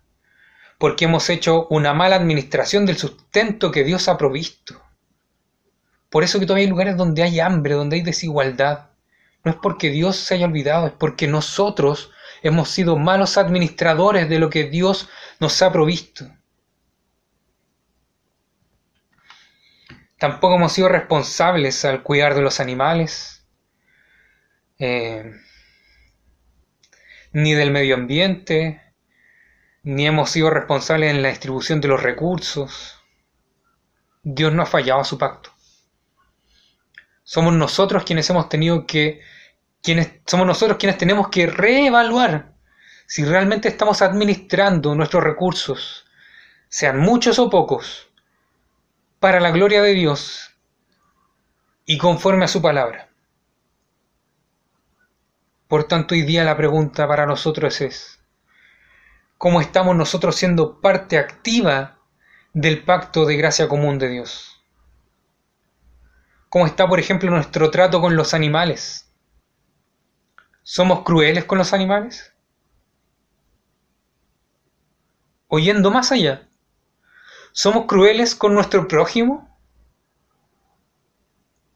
porque 0.79 1.05
hemos 1.07 1.29
hecho 1.29 1.67
una 1.69 1.93
mala 1.93 2.17
administración 2.17 2.87
del 2.87 2.97
sustento 2.97 3.71
que 3.71 3.85
Dios 3.85 4.09
ha 4.09 4.17
provisto. 4.17 4.81
Por 6.09 6.25
eso 6.25 6.39
que 6.39 6.47
todavía 6.47 6.65
hay 6.65 6.71
lugares 6.71 6.97
donde 6.97 7.23
hay 7.23 7.41
hambre, 7.41 7.75
donde 7.75 7.97
hay 7.97 8.03
desigualdad. 8.03 8.91
No 9.45 9.51
es 9.51 9.59
porque 9.61 9.91
Dios 9.91 10.17
se 10.17 10.35
haya 10.35 10.47
olvidado, 10.47 10.87
es 10.87 10.93
porque 10.93 11.27
nosotros 11.27 12.11
hemos 12.43 12.71
sido 12.71 12.97
malos 12.97 13.37
administradores 13.37 14.29
de 14.29 14.39
lo 14.39 14.51
que 14.51 14.65
Dios 14.65 15.09
nos 15.41 15.61
ha 15.63 15.73
provisto. 15.73 16.27
Tampoco 20.21 20.57
hemos 20.57 20.75
sido 20.75 20.91
responsables 20.91 21.83
al 21.87 22.03
cuidar 22.03 22.35
de 22.35 22.43
los 22.43 22.61
animales, 22.61 23.47
eh, 24.79 25.33
ni 27.33 27.55
del 27.55 27.71
medio 27.71 27.95
ambiente, 27.95 28.83
ni 29.83 30.07
hemos 30.07 30.29
sido 30.29 30.51
responsables 30.51 31.11
en 31.11 31.23
la 31.23 31.31
distribución 31.31 31.81
de 31.81 31.89
los 31.89 32.03
recursos. 32.03 33.01
Dios 34.23 34.53
no 34.53 34.63
ha 34.63 34.67
fallado 34.67 35.01
a 35.01 35.05
su 35.05 35.17
pacto. 35.17 35.55
Somos 37.23 37.55
nosotros 37.55 38.05
quienes 38.05 38.29
hemos 38.29 38.51
tenido 38.51 38.87
que, 38.87 39.23
quienes, 39.81 40.21
somos 40.27 40.47
nosotros 40.47 40.77
quienes 40.77 40.99
tenemos 40.99 41.31
que 41.31 41.47
reevaluar 41.47 42.53
si 43.07 43.25
realmente 43.25 43.69
estamos 43.69 44.03
administrando 44.03 44.95
nuestros 44.95 45.25
recursos, 45.25 46.05
sean 46.69 47.01
muchos 47.01 47.39
o 47.39 47.49
pocos, 47.49 48.10
para 49.21 49.39
la 49.39 49.51
gloria 49.51 49.83
de 49.83 49.93
Dios 49.93 50.57
y 51.85 51.99
conforme 51.99 52.47
a 52.47 52.49
su 52.49 52.63
palabra. 52.63 53.11
Por 55.69 55.85
tanto, 55.85 56.15
hoy 56.15 56.23
día 56.23 56.43
la 56.43 56.57
pregunta 56.57 57.07
para 57.07 57.27
nosotros 57.27 57.83
es, 57.83 58.19
¿cómo 59.37 59.61
estamos 59.61 59.95
nosotros 59.95 60.35
siendo 60.37 60.81
parte 60.81 61.19
activa 61.19 61.99
del 62.55 62.83
pacto 62.83 63.27
de 63.27 63.37
gracia 63.37 63.69
común 63.69 63.99
de 63.99 64.09
Dios? 64.09 64.65
¿Cómo 66.49 66.67
está, 66.67 66.89
por 66.89 66.99
ejemplo, 66.99 67.31
nuestro 67.31 67.71
trato 67.71 68.01
con 68.01 68.17
los 68.17 68.33
animales? 68.33 69.13
¿Somos 70.63 71.05
crueles 71.05 71.45
con 71.45 71.59
los 71.59 71.75
animales? 71.75 72.35
Oyendo 75.47 75.91
más 75.91 76.11
allá, 76.11 76.50
¿Somos 77.53 77.87
crueles 77.87 78.35
con 78.35 78.55
nuestro 78.55 78.87
prójimo? 78.87 79.49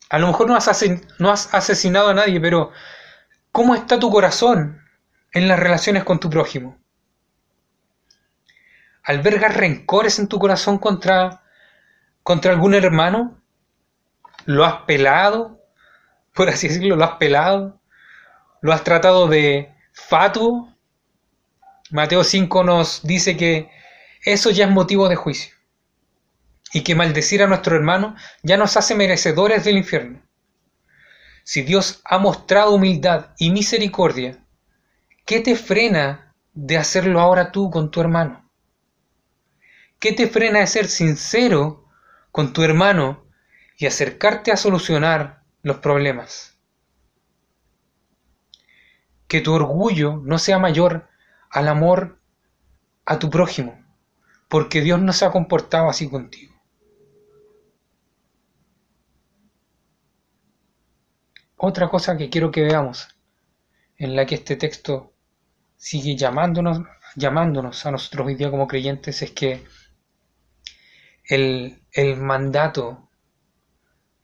A 0.09 0.19
lo 0.19 0.29
mejor 0.29 0.47
no 0.47 0.55
has, 0.55 1.55
asesinado 1.55 2.09
a 2.09 2.15
nadie, 2.15 2.41
pero 2.41 2.71
¿cómo 3.51 3.75
está 3.75 3.99
tu 3.99 4.11
corazón 4.11 4.81
en 5.33 5.49
las 5.49 5.59
relaciones 5.59 6.05
con 6.05 6.21
tu 6.21 6.31
prójimo? 6.31 6.79
¿Albergas 9.03 9.57
rencores 9.57 10.19
en 10.21 10.29
tu 10.29 10.39
corazón 10.39 10.79
contra, 10.79 11.43
contra 12.23 12.53
algún 12.53 12.75
hermano? 12.75 13.43
¿Lo 14.45 14.65
has 14.65 14.83
pelado? 14.83 15.61
Por 16.35 16.49
así 16.49 16.69
decirlo, 16.69 16.95
¿lo 16.95 17.05
has 17.05 17.17
pelado? 17.17 17.81
¿Lo 18.61 18.73
has 18.73 18.85
tratado 18.85 19.27
de 19.27 19.75
fatuo? 19.93 20.73
Mateo 21.91 22.23
5 22.23 22.63
nos 22.63 23.03
dice 23.03 23.37
que 23.37 23.71
eso 24.25 24.51
ya 24.51 24.67
es 24.67 24.71
motivo 24.71 25.09
de 25.09 25.17
juicio 25.17 25.54
y 26.75 26.83
que 26.83 26.95
maldecir 26.95 27.43
a 27.43 27.47
nuestro 27.47 27.77
hermano 27.77 28.15
ya 28.43 28.59
nos 28.59 28.77
hace 28.77 28.95
merecedores 28.95 29.65
del 29.65 29.79
infierno. 29.79 30.21
Si 31.43 31.63
Dios 31.63 32.03
ha 32.05 32.19
mostrado 32.19 32.75
humildad 32.75 33.31
y 33.39 33.51
misericordia, 33.51 34.45
¿qué 35.25 35.41
te 35.41 35.57
frena 35.57 36.35
de 36.53 36.77
hacerlo 36.77 37.21
ahora 37.21 37.51
tú 37.53 37.71
con 37.71 37.91
tu 37.91 38.03
hermano? 38.03 38.51
¿Qué 39.99 40.13
te 40.13 40.27
frena 40.27 40.59
de 40.59 40.67
ser 40.67 40.89
sincero 40.89 41.89
con 42.35 42.53
tu 42.53 42.63
hermano 42.63 43.25
y 43.77 43.87
acercarte 43.87 44.51
a 44.51 44.57
solucionar 44.57 45.45
los 45.63 45.79
problemas. 45.79 46.59
Que 49.29 49.41
tu 49.41 49.53
orgullo 49.55 50.17
no 50.17 50.39
sea 50.39 50.59
mayor 50.59 51.09
al 51.49 51.69
amor 51.69 52.19
a 53.05 53.19
tu 53.19 53.31
prójimo, 53.31 53.81
porque 54.49 54.81
Dios 54.81 55.01
no 55.01 55.13
se 55.13 55.25
ha 55.25 55.31
comportado 55.31 55.89
así 55.89 56.09
contigo. 56.09 56.54
Otra 61.57 61.89
cosa 61.89 62.17
que 62.17 62.31
quiero 62.31 62.51
que 62.51 62.63
veamos, 62.63 63.09
en 63.97 64.17
la 64.17 64.27
que 64.27 64.37
este 64.37 64.57
texto 64.57 65.13
sigue 65.77 66.17
llamándonos, 66.17 66.81
llamándonos 67.17 67.87
a 67.87 67.91
nosotros 67.91 68.27
hoy 68.27 68.35
día 68.35 68.51
como 68.51 68.67
creyentes, 68.67 69.23
es 69.23 69.31
que 69.31 69.65
el, 71.25 72.17
mandato, 72.17 73.09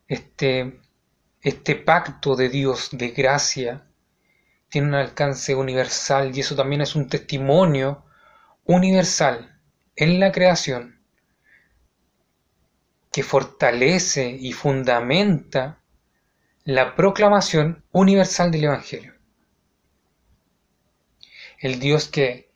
este, 0.09 0.81
este 1.41 1.77
pacto 1.77 2.37
de 2.37 2.49
Dios 2.49 2.91
de 2.93 3.11
gracia, 3.11 3.87
tiene 4.69 4.89
un 4.89 4.95
alcance 4.95 5.55
universal 5.55 6.37
y 6.37 6.41
eso 6.41 6.55
también 6.55 6.81
es 6.81 6.95
un 6.95 7.09
testimonio 7.09 8.05
universal 8.65 9.61
en 9.97 10.21
la 10.21 10.31
creación 10.31 11.01
que 13.11 13.25
fortalece 13.25 14.31
y 14.31 14.53
fundamenta 14.53 15.80
la 16.71 16.95
proclamación 16.95 17.83
universal 17.91 18.53
del 18.53 18.65
Evangelio. 18.65 19.15
El 21.59 21.81
Dios 21.81 22.07
que 22.07 22.49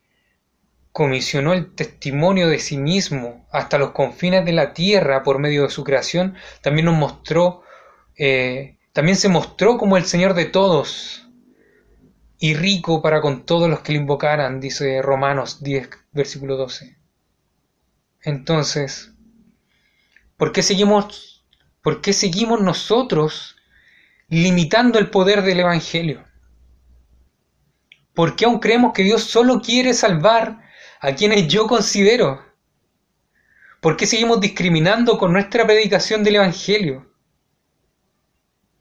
comisionó 0.93 1.51
el 1.51 1.75
testimonio 1.75 2.47
de 2.47 2.59
sí 2.59 2.77
mismo 2.77 3.45
hasta 3.51 3.77
los 3.77 3.91
confines 3.91 4.45
de 4.45 4.53
la 4.53 4.73
tierra 4.73 5.21
por 5.21 5.39
medio 5.39 5.63
de 5.63 5.69
su 5.69 5.83
creación, 5.83 6.35
también 6.61 6.85
nos 6.85 6.95
mostró, 6.95 7.63
eh, 8.17 8.77
también 8.93 9.17
se 9.17 9.27
mostró 9.27 9.77
como 9.77 9.97
el 9.97 10.05
Señor 10.05 10.33
de 10.33 10.45
todos, 10.45 11.27
y 12.39 12.53
rico 12.53 13.01
para 13.01 13.19
con 13.19 13.45
todos 13.45 13.69
los 13.69 13.81
que 13.81 13.91
le 13.91 13.99
invocaran, 13.99 14.61
dice 14.61 15.01
Romanos 15.01 15.61
10, 15.61 15.89
versículo 16.13 16.55
12. 16.55 16.97
Entonces, 18.21 19.11
¿por 20.37 20.53
qué 20.53 20.63
seguimos, 20.63 21.45
por 21.81 21.99
qué 21.99 22.13
seguimos 22.13 22.61
nosotros 22.61 23.54
limitando 24.27 24.99
el 24.99 25.09
poder 25.09 25.41
del 25.41 25.59
Evangelio? 25.59 26.25
¿Por 28.13 28.35
qué 28.35 28.45
aún 28.45 28.59
creemos 28.59 28.93
que 28.93 29.03
Dios 29.03 29.23
solo 29.23 29.61
quiere 29.61 29.93
salvar 29.93 30.61
a 31.01 31.13
quienes 31.13 31.47
yo 31.47 31.67
considero? 31.67 32.43
¿Por 33.81 33.97
qué 33.97 34.07
seguimos 34.07 34.39
discriminando 34.39 35.17
con 35.17 35.33
nuestra 35.33 35.65
predicación 35.65 36.23
del 36.23 36.37
Evangelio? 36.37 37.11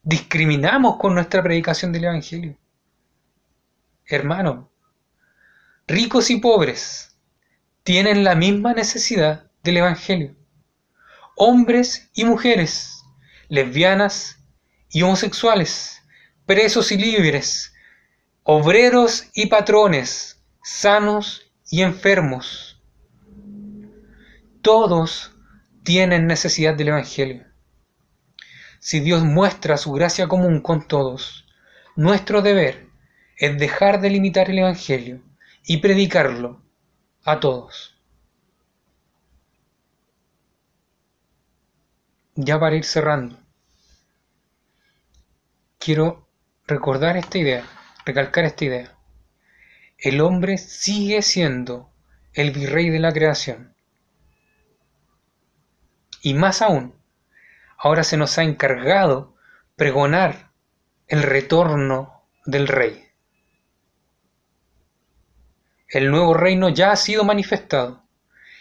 Discriminamos 0.03 0.97
con 0.99 1.14
nuestra 1.14 1.42
predicación 1.42 1.92
del 1.92 2.05
Evangelio 2.05 2.59
hermano, 4.07 4.70
ricos 5.86 6.30
y 6.30 6.36
pobres 6.36 7.16
tienen 7.82 8.24
la 8.24 8.34
misma 8.34 8.74
necesidad 8.74 9.51
del 9.62 9.78
Evangelio. 9.78 10.36
Hombres 11.36 12.11
y 12.14 12.24
mujeres, 12.24 13.03
lesbianas 13.49 14.43
y 14.95 15.03
homosexuales, 15.03 16.03
presos 16.47 16.92
y 16.92 16.97
libres, 16.97 17.74
obreros 18.45 19.28
y 19.34 19.47
patrones, 19.47 20.40
sanos 20.62 21.51
y 21.68 21.82
enfermos. 21.82 22.80
Todos 24.62 25.32
tienen 25.82 26.28
necesidad 26.28 26.76
del 26.76 26.88
Evangelio. 26.88 27.45
Si 28.78 29.01
Dios 29.01 29.24
muestra 29.24 29.78
su 29.78 29.90
gracia 29.90 30.28
común 30.28 30.61
con 30.61 30.86
todos, 30.86 31.45
nuestro 31.97 32.40
deber 32.40 32.86
es 33.36 33.59
dejar 33.59 34.01
de 34.01 34.11
limitar 34.11 34.49
el 34.49 34.61
Evangelio 34.61 35.24
y 35.66 35.78
predicarlo 35.78 36.62
a 37.24 37.40
todos. 37.40 38.01
Ya 42.36 42.61
para 42.61 42.76
ir 42.76 42.84
cerrando, 42.84 43.43
quiero 45.85 46.26
recordar 46.66 47.18
esta 47.18 47.37
idea, 47.37 47.62
recalcar 48.07 48.45
esta 48.47 48.64
idea. 48.64 48.97
El 49.99 50.22
hombre 50.22 50.57
sigue 50.57 51.20
siendo 51.20 51.91
el 52.32 52.53
virrey 52.53 52.89
de 52.89 53.01
la 53.01 53.12
creación. 53.12 53.74
Y 56.22 56.32
más 56.32 56.62
aún, 56.62 56.95
ahora 57.76 58.03
se 58.03 58.16
nos 58.16 58.39
ha 58.39 58.45
encargado 58.45 59.37
pregonar 59.76 60.53
el 61.07 61.22
retorno 61.22 62.22
del 62.47 62.66
rey. 62.66 63.05
El 65.89 66.11
nuevo 66.11 66.32
reino 66.32 66.70
ya 66.70 66.93
ha 66.93 66.97
sido 66.97 67.24
manifestado, 67.24 68.03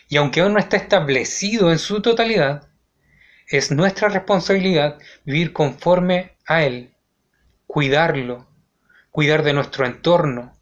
y 0.09 0.17
aunque 0.17 0.41
aún 0.41 0.53
no 0.53 0.59
está 0.59 0.76
establecido 0.76 1.71
en 1.71 1.80
su 1.80 2.01
totalidad, 2.01 2.67
es 3.47 3.71
nuestra 3.71 4.09
responsabilidad 4.09 4.99
vivir 5.24 5.53
conforme 5.53 6.36
a 6.45 6.63
él, 6.63 6.92
cuidarlo, 7.74 8.45
cuidar 9.09 9.41
de 9.41 9.51
nuestro 9.51 9.88
entorno, 9.88 10.55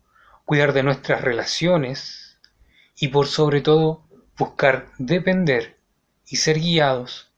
cuidar 0.45 0.72
de 0.72 0.82
nuestras 0.82 1.20
relaciones 1.20 2.39
y 2.95 3.09
por 3.09 3.28
sobre 3.28 3.59
todo 3.59 4.07
buscar 4.38 4.88
depender 4.97 5.78
y 6.26 6.38
ser 6.38 6.57
guiados 6.57 7.30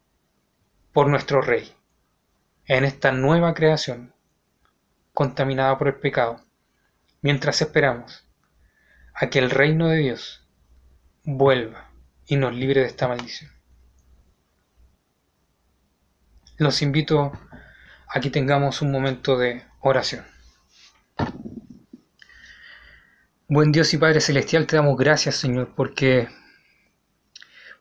por 0.91 1.07
nuestro 1.07 1.41
Rey 1.41 1.73
en 2.67 2.85
esta 2.85 3.11
nueva 3.11 3.55
creación 3.55 4.13
contaminada 5.11 5.75
por 5.79 5.87
el 5.87 5.95
pecado, 5.95 6.45
mientras 7.23 7.59
esperamos 7.59 8.27
a 9.15 9.31
que 9.31 9.39
el 9.39 9.49
reino 9.49 9.87
de 9.87 9.97
Dios 9.97 10.47
vuelva 11.23 11.89
y 12.27 12.35
nos 12.35 12.53
libre 12.53 12.81
de 12.81 12.87
esta 12.87 13.07
maldición. 13.07 13.51
Los 16.57 16.83
invito 16.83 17.31
a 18.13 18.19
que 18.19 18.29
tengamos 18.29 18.81
un 18.81 18.91
momento 18.91 19.37
de 19.37 19.63
oración. 19.81 20.25
Buen 23.47 23.71
Dios 23.71 23.93
y 23.93 23.97
Padre 23.97 24.21
Celestial, 24.21 24.67
te 24.67 24.75
damos 24.75 24.97
gracias, 24.97 25.35
Señor, 25.35 25.73
porque 25.75 26.29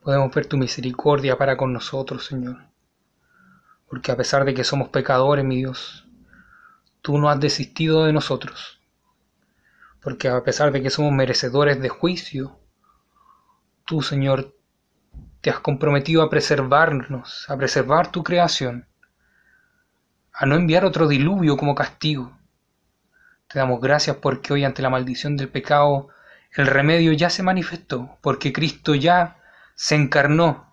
podemos 0.02 0.34
ver 0.34 0.46
tu 0.46 0.56
misericordia 0.56 1.36
para 1.36 1.56
con 1.56 1.72
nosotros, 1.72 2.26
Señor. 2.26 2.58
Porque 3.88 4.10
a 4.10 4.16
pesar 4.16 4.44
de 4.44 4.54
que 4.54 4.64
somos 4.64 4.88
pecadores, 4.88 5.44
mi 5.44 5.56
Dios, 5.58 6.06
tú 7.02 7.18
no 7.18 7.28
has 7.28 7.38
desistido 7.38 8.04
de 8.04 8.12
nosotros 8.12 8.82
porque 10.02 10.28
a 10.28 10.42
pesar 10.42 10.72
de 10.72 10.82
que 10.82 10.90
somos 10.90 11.12
merecedores 11.12 11.80
de 11.80 11.88
juicio, 11.88 12.58
tú, 13.84 14.02
Señor, 14.02 14.56
te 15.40 15.50
has 15.50 15.60
comprometido 15.60 16.22
a 16.22 16.30
preservarnos, 16.30 17.48
a 17.48 17.56
preservar 17.56 18.10
tu 18.10 18.24
creación, 18.24 18.88
a 20.32 20.46
no 20.46 20.56
enviar 20.56 20.84
otro 20.84 21.08
diluvio 21.08 21.56
como 21.56 21.74
castigo. 21.74 22.36
Te 23.48 23.58
damos 23.58 23.80
gracias 23.80 24.16
porque 24.16 24.52
hoy 24.52 24.64
ante 24.64 24.82
la 24.82 24.90
maldición 24.90 25.36
del 25.36 25.48
pecado 25.48 26.08
el 26.54 26.66
remedio 26.66 27.12
ya 27.12 27.30
se 27.30 27.42
manifestó, 27.42 28.18
porque 28.20 28.52
Cristo 28.52 28.94
ya 28.94 29.38
se 29.74 29.94
encarnó, 29.94 30.70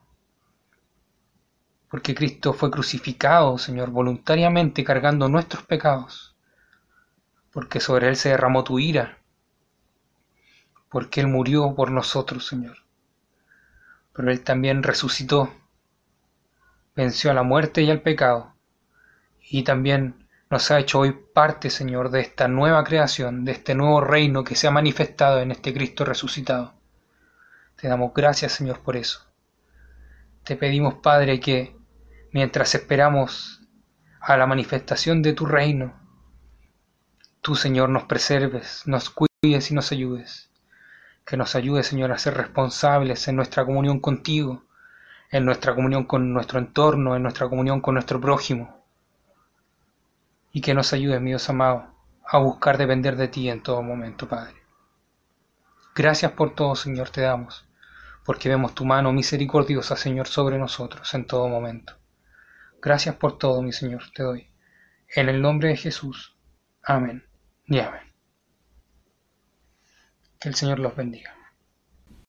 porque 1.90 2.14
Cristo 2.14 2.54
fue 2.54 2.70
crucificado, 2.70 3.58
Señor, 3.58 3.90
voluntariamente 3.90 4.84
cargando 4.84 5.30
nuestros 5.30 5.64
pecados, 5.64 6.36
porque 7.52 7.80
sobre 7.80 8.10
Él 8.10 8.18
se 8.18 8.30
derramó 8.30 8.66
tu 8.66 8.78
ira, 8.80 9.20
porque 10.90 11.22
Él 11.22 11.28
murió 11.28 11.74
por 11.76 11.92
nosotros, 11.92 12.46
Señor. 12.46 12.78
Pero 14.12 14.32
Él 14.32 14.44
también 14.44 14.84
resucitó, 14.84 15.50
venció 16.94 17.32
a 17.32 17.34
la 17.34 17.44
muerte 17.44 17.84
y 17.84 17.90
al 17.90 18.02
pecado, 18.02 18.54
y 19.50 19.64
también 19.64 20.28
nos 20.50 20.72
ha 20.72 20.80
hecho 20.80 21.00
hoy 21.00 21.14
parte, 21.34 21.70
Señor, 21.70 22.12
de 22.12 22.22
esta 22.22 22.48
nueva 22.48 22.84
creación, 22.84 23.46
de 23.46 23.52
este 23.52 23.76
nuevo 23.76 24.02
reino 24.02 24.44
que 24.44 24.56
se 24.56 24.68
ha 24.68 24.72
manifestado 24.72 25.42
en 25.42 25.52
este 25.52 25.74
Cristo 25.74 26.06
resucitado. 26.06 26.74
Te 27.76 27.88
damos 27.88 28.14
gracias, 28.14 28.54
Señor, 28.54 28.80
por 28.82 28.96
eso. 28.96 29.26
Te 30.44 30.56
pedimos, 30.56 30.96
Padre, 30.96 31.40
que 31.40 31.76
mientras 32.32 32.74
esperamos 32.76 33.62
a 34.22 34.38
la 34.38 34.48
manifestación 34.48 35.22
de 35.22 35.34
tu 35.34 35.46
reino, 35.46 36.00
tú, 37.42 37.56
Señor, 37.56 37.90
nos 37.90 38.04
preserves, 38.04 38.84
nos 38.86 39.10
cuides 39.10 39.72
y 39.72 39.74
nos 39.74 39.92
ayudes 39.92 40.50
que 41.30 41.38
nos 41.38 41.56
ayude, 41.56 41.84
Señor, 41.84 42.12
a 42.12 42.18
ser 42.18 42.34
responsables 42.34 43.28
en 43.28 43.36
nuestra 43.36 43.64
comunión 43.64 44.00
contigo, 44.00 44.64
en 45.30 45.46
nuestra 45.46 45.76
comunión 45.76 46.06
con 46.06 46.34
nuestro 46.34 46.58
entorno, 46.58 47.16
en 47.16 47.22
nuestra 47.22 47.48
comunión 47.48 47.82
con 47.82 47.94
nuestro 47.94 48.20
prójimo. 48.20 48.79
Y 50.52 50.62
que 50.62 50.74
nos 50.74 50.94
ayude, 50.94 51.20
mi 51.20 51.32
Dios 51.32 51.50
amado, 51.50 51.94
a 52.26 52.38
buscar 52.38 52.78
depender 52.78 53.16
de 53.16 53.28
ti 53.28 53.50
en 53.50 53.64
todo 53.64 53.82
momento, 53.82 54.28
Padre. 54.28 54.56
Gracias 55.96 56.32
por 56.32 56.56
todo, 56.56 56.76
Señor, 56.76 57.10
te 57.10 57.22
damos, 57.22 57.68
porque 58.24 58.50
vemos 58.50 58.74
tu 58.74 58.86
mano 58.86 59.12
misericordiosa, 59.12 59.96
Señor, 59.96 60.28
sobre 60.28 60.58
nosotros 60.58 61.14
en 61.14 61.26
todo 61.26 61.48
momento. 61.48 61.98
Gracias 62.82 63.16
por 63.16 63.38
todo, 63.38 63.62
mi 63.62 63.72
Señor, 63.72 64.04
te 64.14 64.24
doy. 64.24 64.52
En 65.14 65.28
el 65.28 65.42
nombre 65.42 65.70
de 65.70 65.78
Jesús. 65.78 66.38
Amén 66.84 67.26
y 67.66 67.80
amén. 67.80 68.14
Que 70.40 70.50
el 70.50 70.56
Señor 70.56 70.80
los 70.80 70.96
bendiga. 70.96 71.39